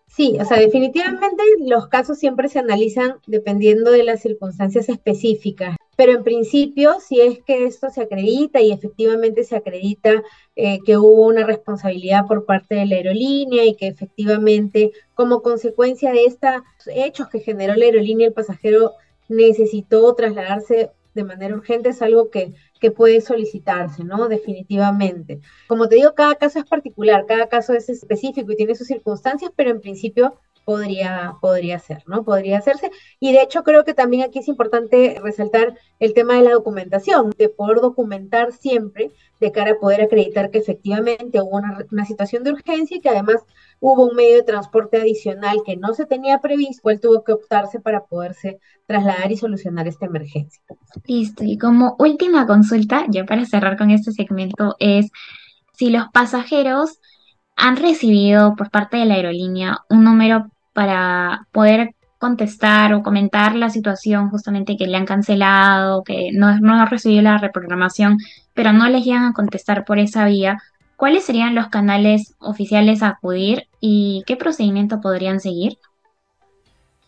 Sí, 0.07 0.35
o 0.41 0.43
sea, 0.43 0.59
definitivamente 0.59 1.43
los 1.65 1.87
casos 1.87 2.17
siempre 2.17 2.49
se 2.49 2.59
analizan 2.59 3.13
dependiendo 3.27 3.91
de 3.91 4.03
las 4.03 4.21
circunstancias 4.21 4.89
específicas, 4.89 5.77
pero 5.99 6.13
en 6.13 6.23
principio, 6.23 7.01
si 7.01 7.19
es 7.19 7.43
que 7.43 7.65
esto 7.65 7.89
se 7.89 8.03
acredita 8.03 8.61
y 8.61 8.71
efectivamente 8.71 9.43
se 9.43 9.57
acredita 9.57 10.23
eh, 10.55 10.79
que 10.85 10.97
hubo 10.97 11.27
una 11.27 11.45
responsabilidad 11.45 12.25
por 12.25 12.45
parte 12.45 12.75
de 12.75 12.85
la 12.85 12.95
aerolínea 12.95 13.65
y 13.65 13.75
que 13.75 13.87
efectivamente 13.87 14.93
como 15.13 15.41
consecuencia 15.41 16.13
de 16.13 16.23
estos 16.23 16.63
hechos 16.87 17.27
que 17.27 17.41
generó 17.41 17.75
la 17.75 17.83
aerolínea, 17.83 18.27
el 18.27 18.33
pasajero 18.33 18.93
necesitó 19.27 20.15
trasladarse 20.15 20.91
de 21.15 21.23
manera 21.25 21.53
urgente, 21.53 21.89
es 21.89 22.01
algo 22.01 22.29
que 22.29 22.53
que 22.79 22.91
puede 22.91 23.21
solicitarse, 23.21 24.03
¿no? 24.03 24.27
Definitivamente. 24.27 25.41
Como 25.67 25.87
te 25.87 25.95
digo, 25.95 26.13
cada 26.15 26.35
caso 26.35 26.59
es 26.59 26.65
particular, 26.65 27.25
cada 27.27 27.47
caso 27.47 27.73
es 27.73 27.89
específico 27.89 28.51
y 28.51 28.55
tiene 28.55 28.75
sus 28.75 28.87
circunstancias, 28.87 29.51
pero 29.55 29.69
en 29.69 29.81
principio 29.81 30.39
podría, 30.65 31.33
podría 31.41 31.79
ser, 31.79 32.03
¿no? 32.07 32.23
Podría 32.23 32.59
hacerse. 32.59 32.91
Y 33.19 33.33
de 33.33 33.41
hecho 33.41 33.63
creo 33.63 33.83
que 33.83 33.93
también 33.93 34.23
aquí 34.23 34.39
es 34.39 34.47
importante 34.47 35.19
resaltar 35.21 35.77
el 35.99 36.13
tema 36.13 36.35
de 36.35 36.43
la 36.43 36.51
documentación, 36.51 37.33
de 37.37 37.49
poder 37.49 37.81
documentar 37.81 38.51
siempre 38.53 39.11
de 39.39 39.51
cara 39.51 39.71
a 39.71 39.79
poder 39.79 40.01
acreditar 40.01 40.51
que 40.51 40.57
efectivamente 40.57 41.41
hubo 41.41 41.57
una, 41.57 41.77
una 41.91 42.05
situación 42.05 42.43
de 42.43 42.51
urgencia 42.51 42.97
y 42.97 42.99
que 42.99 43.09
además 43.09 43.37
hubo 43.79 44.05
un 44.05 44.15
medio 44.15 44.35
de 44.35 44.43
transporte 44.43 44.97
adicional 44.97 45.61
que 45.65 45.77
no 45.77 45.93
se 45.93 46.05
tenía 46.05 46.39
previsto, 46.39 46.81
cual 46.83 46.99
tuvo 46.99 47.23
que 47.23 47.33
optarse 47.33 47.79
para 47.79 48.05
poderse 48.05 48.59
trasladar 48.85 49.31
y 49.31 49.37
solucionar 49.37 49.87
esta 49.87 50.07
emergencia. 50.07 50.61
Listo, 51.05 51.43
y 51.43 51.57
como 51.57 51.95
última 51.99 52.45
consulta, 52.45 53.05
ya 53.09 53.23
para 53.25 53.45
cerrar 53.45 53.77
con 53.77 53.91
este 53.91 54.11
segmento, 54.11 54.75
es 54.79 55.11
si 55.73 55.89
los 55.89 56.09
pasajeros 56.11 56.99
han 57.59 57.75
recibido 57.75 58.55
por 58.55 58.71
parte 58.71 58.97
de 58.97 59.05
la 59.05 59.15
aerolínea 59.15 59.79
un 59.89 60.03
número 60.03 60.49
para 60.73 61.45
poder 61.51 61.93
contestar 62.17 62.93
o 62.93 63.03
comentar 63.03 63.55
la 63.55 63.69
situación 63.69 64.29
justamente 64.29 64.77
que 64.77 64.87
le 64.87 64.97
han 64.97 65.05
cancelado, 65.05 66.03
que 66.03 66.31
no, 66.33 66.57
no 66.59 66.81
ha 66.81 66.85
recibido 66.85 67.21
la 67.21 67.37
reprogramación, 67.37 68.17
pero 68.53 68.73
no 68.73 68.87
les 68.89 69.03
llegan 69.05 69.25
a 69.25 69.33
contestar 69.33 69.85
por 69.85 69.99
esa 69.99 70.25
vía, 70.25 70.57
¿cuáles 70.95 71.25
serían 71.25 71.55
los 71.55 71.67
canales 71.67 72.35
oficiales 72.39 73.03
a 73.03 73.09
acudir 73.09 73.67
y 73.79 74.23
qué 74.25 74.35
procedimiento 74.35 75.01
podrían 75.01 75.39
seguir? 75.39 75.77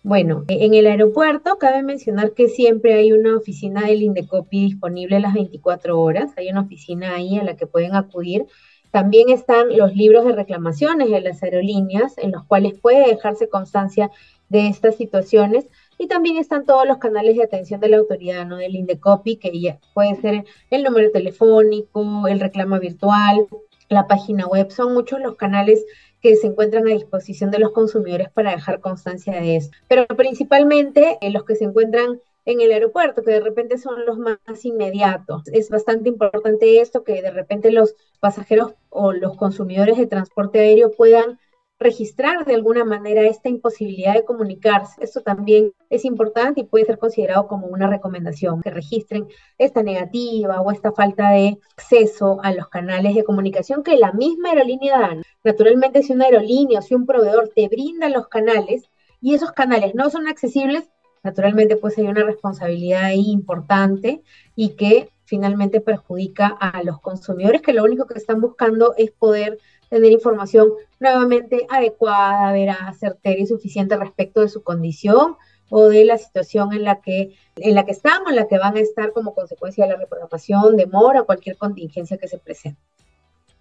Bueno, 0.03 0.45
en 0.47 0.73
el 0.73 0.87
aeropuerto 0.87 1.57
cabe 1.59 1.83
mencionar 1.83 2.33
que 2.33 2.47
siempre 2.47 2.95
hay 2.95 3.11
una 3.11 3.37
oficina 3.37 3.81
del 3.81 4.01
Indecopi 4.01 4.65
disponible 4.65 5.19
las 5.19 5.33
24 5.33 5.99
horas. 5.99 6.31
Hay 6.37 6.49
una 6.49 6.61
oficina 6.61 7.13
ahí 7.13 7.37
a 7.37 7.43
la 7.43 7.55
que 7.55 7.67
pueden 7.67 7.93
acudir. 7.95 8.47
También 8.91 9.29
están 9.29 9.75
los 9.75 9.95
libros 9.95 10.25
de 10.25 10.33
reclamaciones 10.33 11.09
de 11.09 11.21
las 11.21 11.41
aerolíneas, 11.41 12.17
en 12.17 12.31
los 12.31 12.43
cuales 12.45 12.79
puede 12.79 13.07
dejarse 13.07 13.49
constancia 13.49 14.11
de 14.49 14.67
estas 14.67 14.95
situaciones. 14.95 15.67
Y 15.97 16.07
también 16.07 16.37
están 16.37 16.65
todos 16.65 16.85
los 16.87 16.97
canales 16.97 17.37
de 17.37 17.43
atención 17.43 17.79
de 17.79 17.89
la 17.89 17.97
autoridad, 17.97 18.45
¿no? 18.45 18.57
Del 18.57 18.75
Indecopi, 18.75 19.37
que 19.37 19.57
ya 19.59 19.79
puede 19.93 20.15
ser 20.15 20.43
el 20.69 20.83
número 20.83 21.11
telefónico, 21.11 22.27
el 22.27 22.39
reclamo 22.39 22.79
virtual, 22.79 23.47
la 23.87 24.07
página 24.07 24.45
web. 24.47 24.71
Son 24.71 24.93
muchos 24.93 25.19
los 25.19 25.35
canales 25.35 25.85
que 26.21 26.35
se 26.35 26.47
encuentran 26.47 26.87
a 26.87 26.91
disposición 26.91 27.51
de 27.51 27.59
los 27.59 27.71
consumidores 27.71 28.29
para 28.29 28.51
dejar 28.51 28.79
constancia 28.79 29.33
de 29.33 29.55
eso. 29.57 29.71
Pero 29.87 30.05
principalmente 30.07 31.17
eh, 31.21 31.31
los 31.31 31.45
que 31.45 31.55
se 31.55 31.65
encuentran 31.65 32.19
en 32.45 32.61
el 32.61 32.71
aeropuerto, 32.71 33.23
que 33.23 33.31
de 33.31 33.39
repente 33.39 33.77
son 33.77 34.05
los 34.05 34.17
más 34.17 34.37
inmediatos. 34.63 35.43
Es 35.51 35.69
bastante 35.69 36.09
importante 36.09 36.81
esto, 36.81 37.03
que 37.03 37.21
de 37.21 37.31
repente 37.31 37.71
los 37.71 37.95
pasajeros 38.19 38.73
o 38.89 39.11
los 39.13 39.37
consumidores 39.37 39.97
de 39.97 40.07
transporte 40.07 40.59
aéreo 40.59 40.91
puedan 40.91 41.39
registrar 41.81 42.45
de 42.45 42.53
alguna 42.53 42.85
manera 42.85 43.23
esta 43.23 43.49
imposibilidad 43.49 44.13
de 44.13 44.23
comunicarse. 44.23 45.03
Esto 45.03 45.21
también 45.21 45.73
es 45.89 46.05
importante 46.05 46.61
y 46.61 46.63
puede 46.65 46.85
ser 46.85 46.99
considerado 46.99 47.47
como 47.47 47.65
una 47.67 47.87
recomendación, 47.87 48.61
que 48.61 48.69
registren 48.69 49.27
esta 49.57 49.81
negativa 49.81 50.61
o 50.61 50.71
esta 50.71 50.91
falta 50.91 51.31
de 51.31 51.57
acceso 51.75 52.39
a 52.43 52.53
los 52.53 52.69
canales 52.69 53.15
de 53.15 53.23
comunicación 53.23 53.81
que 53.81 53.97
la 53.97 54.13
misma 54.13 54.49
aerolínea 54.49 54.99
da. 54.99 55.21
Naturalmente, 55.43 56.03
si 56.03 56.13
una 56.13 56.25
aerolínea 56.25 56.79
o 56.79 56.81
si 56.83 56.93
un 56.93 57.07
proveedor 57.07 57.49
te 57.55 57.67
brinda 57.67 58.09
los 58.09 58.27
canales 58.27 58.83
y 59.19 59.33
esos 59.33 59.51
canales 59.51 59.95
no 59.95 60.11
son 60.11 60.27
accesibles, 60.27 60.87
naturalmente 61.23 61.77
pues 61.77 61.97
hay 61.97 62.07
una 62.07 62.23
responsabilidad 62.23 63.03
ahí 63.03 63.29
importante 63.29 64.21
y 64.55 64.69
que 64.75 65.09
finalmente 65.25 65.79
perjudica 65.79 66.47
a 66.47 66.83
los 66.83 66.99
consumidores 66.99 67.61
que 67.61 67.73
lo 67.73 67.83
único 67.83 68.05
que 68.05 68.17
están 68.17 68.41
buscando 68.41 68.93
es 68.97 69.11
poder 69.11 69.59
tener 69.89 70.11
información 70.11 70.69
nuevamente 70.99 71.65
adecuada, 71.69 72.51
veraz, 72.51 72.99
certera 72.99 73.39
y 73.39 73.45
suficiente 73.45 73.95
respecto 73.97 74.41
de 74.41 74.49
su 74.49 74.63
condición 74.63 75.37
o 75.69 75.85
de 75.85 76.05
la 76.05 76.17
situación 76.17 76.73
en 76.73 76.83
la 76.83 77.01
que 77.01 77.33
en 77.55 77.75
la 77.75 77.85
que 77.85 77.91
estamos, 77.91 78.29
en 78.29 78.35
la 78.35 78.47
que 78.47 78.57
van 78.57 78.75
a 78.75 78.81
estar 78.81 79.13
como 79.13 79.33
consecuencia 79.33 79.85
de 79.85 79.91
la 79.91 79.99
reprogramación, 79.99 80.75
demora 80.75 81.23
cualquier 81.23 81.57
contingencia 81.57 82.17
que 82.17 82.27
se 82.27 82.37
presente. 82.37 82.79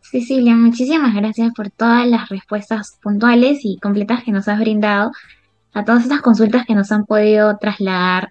Cecilia, 0.01 0.57
muchísimas 0.57 1.15
gracias 1.15 1.53
por 1.55 1.71
todas 1.71 2.07
las 2.07 2.29
respuestas 2.29 2.99
puntuales 3.01 3.61
y 3.63 3.79
completas 3.79 4.25
que 4.25 4.33
nos 4.33 4.49
has 4.49 4.59
brindado 4.59 5.13
a 5.73 5.85
todas 5.85 6.03
estas 6.03 6.21
consultas 6.21 6.67
que 6.67 6.75
nos 6.75 6.91
han 6.93 7.07
podido 7.07 7.57
trasladar 7.59 8.29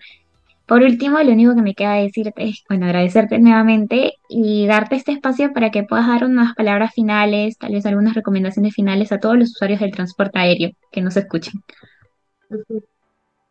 Por 0.66 0.84
último, 0.84 1.20
lo 1.24 1.32
único 1.32 1.56
que 1.56 1.62
me 1.62 1.74
queda 1.74 1.94
decirte 1.96 2.44
es, 2.44 2.64
bueno, 2.70 2.86
agradecerte 2.86 3.40
nuevamente 3.40 4.14
y 4.30 4.68
darte 4.68 4.96
este 4.96 5.14
espacio 5.14 5.52
para 5.54 5.72
que 5.72 5.84
puedas 5.84 6.08
dar 6.08 6.26
unas 6.26 6.56
palabras 6.56 6.94
finales, 6.94 7.58
tal 7.58 7.74
vez 7.74 7.86
algunas 7.86 8.14
recomendaciones 8.14 8.76
finales 8.76 9.12
a 9.12 9.20
todos 9.20 9.38
los 9.38 9.50
usuarios 9.50 9.80
del 9.80 9.92
transporte 9.92 10.40
aéreo 10.40 10.72
que 10.92 11.02
nos 11.02 11.18
escuchen. 11.18 11.64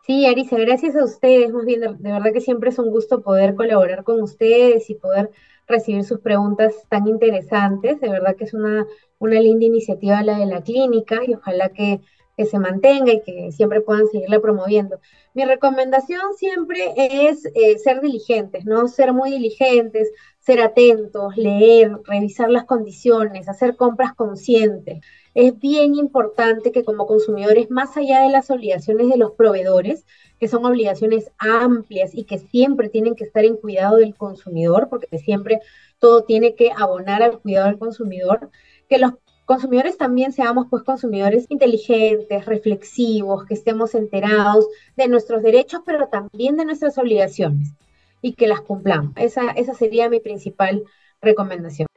Sí, 0.09 0.24
Arisa, 0.27 0.57
gracias 0.57 0.96
a 0.96 1.05
ustedes. 1.05 1.53
Más 1.53 1.66
bien, 1.66 1.81
de, 1.81 2.12
verdad 2.12 2.33
que 2.33 2.40
siempre 2.40 2.70
es 2.70 2.79
un 2.79 2.90
gusto 2.90 3.20
poder 3.20 3.55
colaborar 3.55 4.05
con 4.05 4.22
ustedes 4.22 4.88
y 4.88 4.94
poder 4.94 5.31
recibir 5.66 6.03
sus 6.05 6.20
preguntas 6.20 6.74
tan 6.88 7.07
interesantes. 7.07 8.01
De 8.01 8.09
verdad 8.09 8.35
que 8.35 8.44
es 8.44 8.55
una, 8.55 8.87
una 9.18 9.38
linda 9.38 9.66
iniciativa 9.66 10.22
la 10.22 10.38
de 10.38 10.46
la 10.46 10.62
clínica 10.62 11.20
y 11.27 11.35
ojalá 11.35 11.68
que 11.70 12.01
que 12.38 12.46
se 12.46 12.61
mantenga 12.61 13.12
y 13.12 13.20
que 13.20 13.51
siempre 13.51 13.81
puedan 13.81 14.07
seguirla 14.07 14.38
promoviendo. 14.38 15.01
Mi 15.35 15.44
recomendación 15.44 16.20
siempre 16.37 16.94
es 16.96 17.44
eh, 17.46 17.77
ser 17.79 18.01
diligentes, 18.01 18.64
¿no? 18.64 18.87
Ser 18.87 19.12
muy 19.12 19.33
diligentes, 19.33 20.09
ser 20.38 20.61
atentos, 20.61 21.37
leer, 21.37 21.90
revisar 22.05 22.48
las 22.48 22.64
condiciones, 22.64 23.48
hacer 23.48 23.74
compras 23.74 24.14
conscientes. 24.14 25.01
Es 25.35 25.59
bien 25.59 25.96
importante 25.96 26.70
que 26.70 26.85
como 26.85 27.09
consumidores, 27.09 27.72
más 27.72 27.96
allá 27.96 28.22
de 28.22 28.31
las 28.31 28.53
obligaciones 28.53 29.09
de 29.09 29.16
los 29.16 29.33
proveedores, 29.33 30.07
que 30.38 30.46
son 30.46 30.64
obligaciones 30.64 31.33
amplias 31.38 32.14
y 32.14 32.22
que 32.22 32.38
siempre 32.38 32.88
tienen 32.88 33.16
que 33.16 33.24
estar 33.24 33.44
en 33.44 33.57
cuidado 33.57 33.96
del 33.96 34.14
consumidor, 34.14 34.88
porque 34.88 35.18
siempre 35.18 35.59
todo 35.98 36.22
tiene 36.22 36.55
que 36.55 36.70
abonar 36.70 37.20
al 37.24 37.40
cuidado 37.40 37.66
del 37.66 37.79
consumidor, 37.79 38.48
que 38.88 38.98
los 38.98 39.14
consumidores 39.49 39.97
también 39.97 40.33
seamos 40.33 40.67
pues 40.69 40.83
consumidores 40.83 41.47
inteligentes, 41.49 42.45
reflexivos, 42.45 43.47
que 43.47 43.55
estemos 43.55 43.95
enterados 43.95 44.69
de 44.95 45.09
nuestros 45.09 45.43
derechos, 45.43 45.81
pero 45.87 46.09
también 46.09 46.59
de 46.59 46.67
nuestras 46.67 46.99
obligaciones 46.99 47.73
y 48.21 48.35
que 48.35 48.47
las 48.47 48.61
cumplamos. 48.61 49.15
Esa, 49.17 49.53
esa 49.53 49.73
sería 49.73 50.11
mi 50.11 50.21
principal 50.21 50.85
recomendación. 51.23 51.88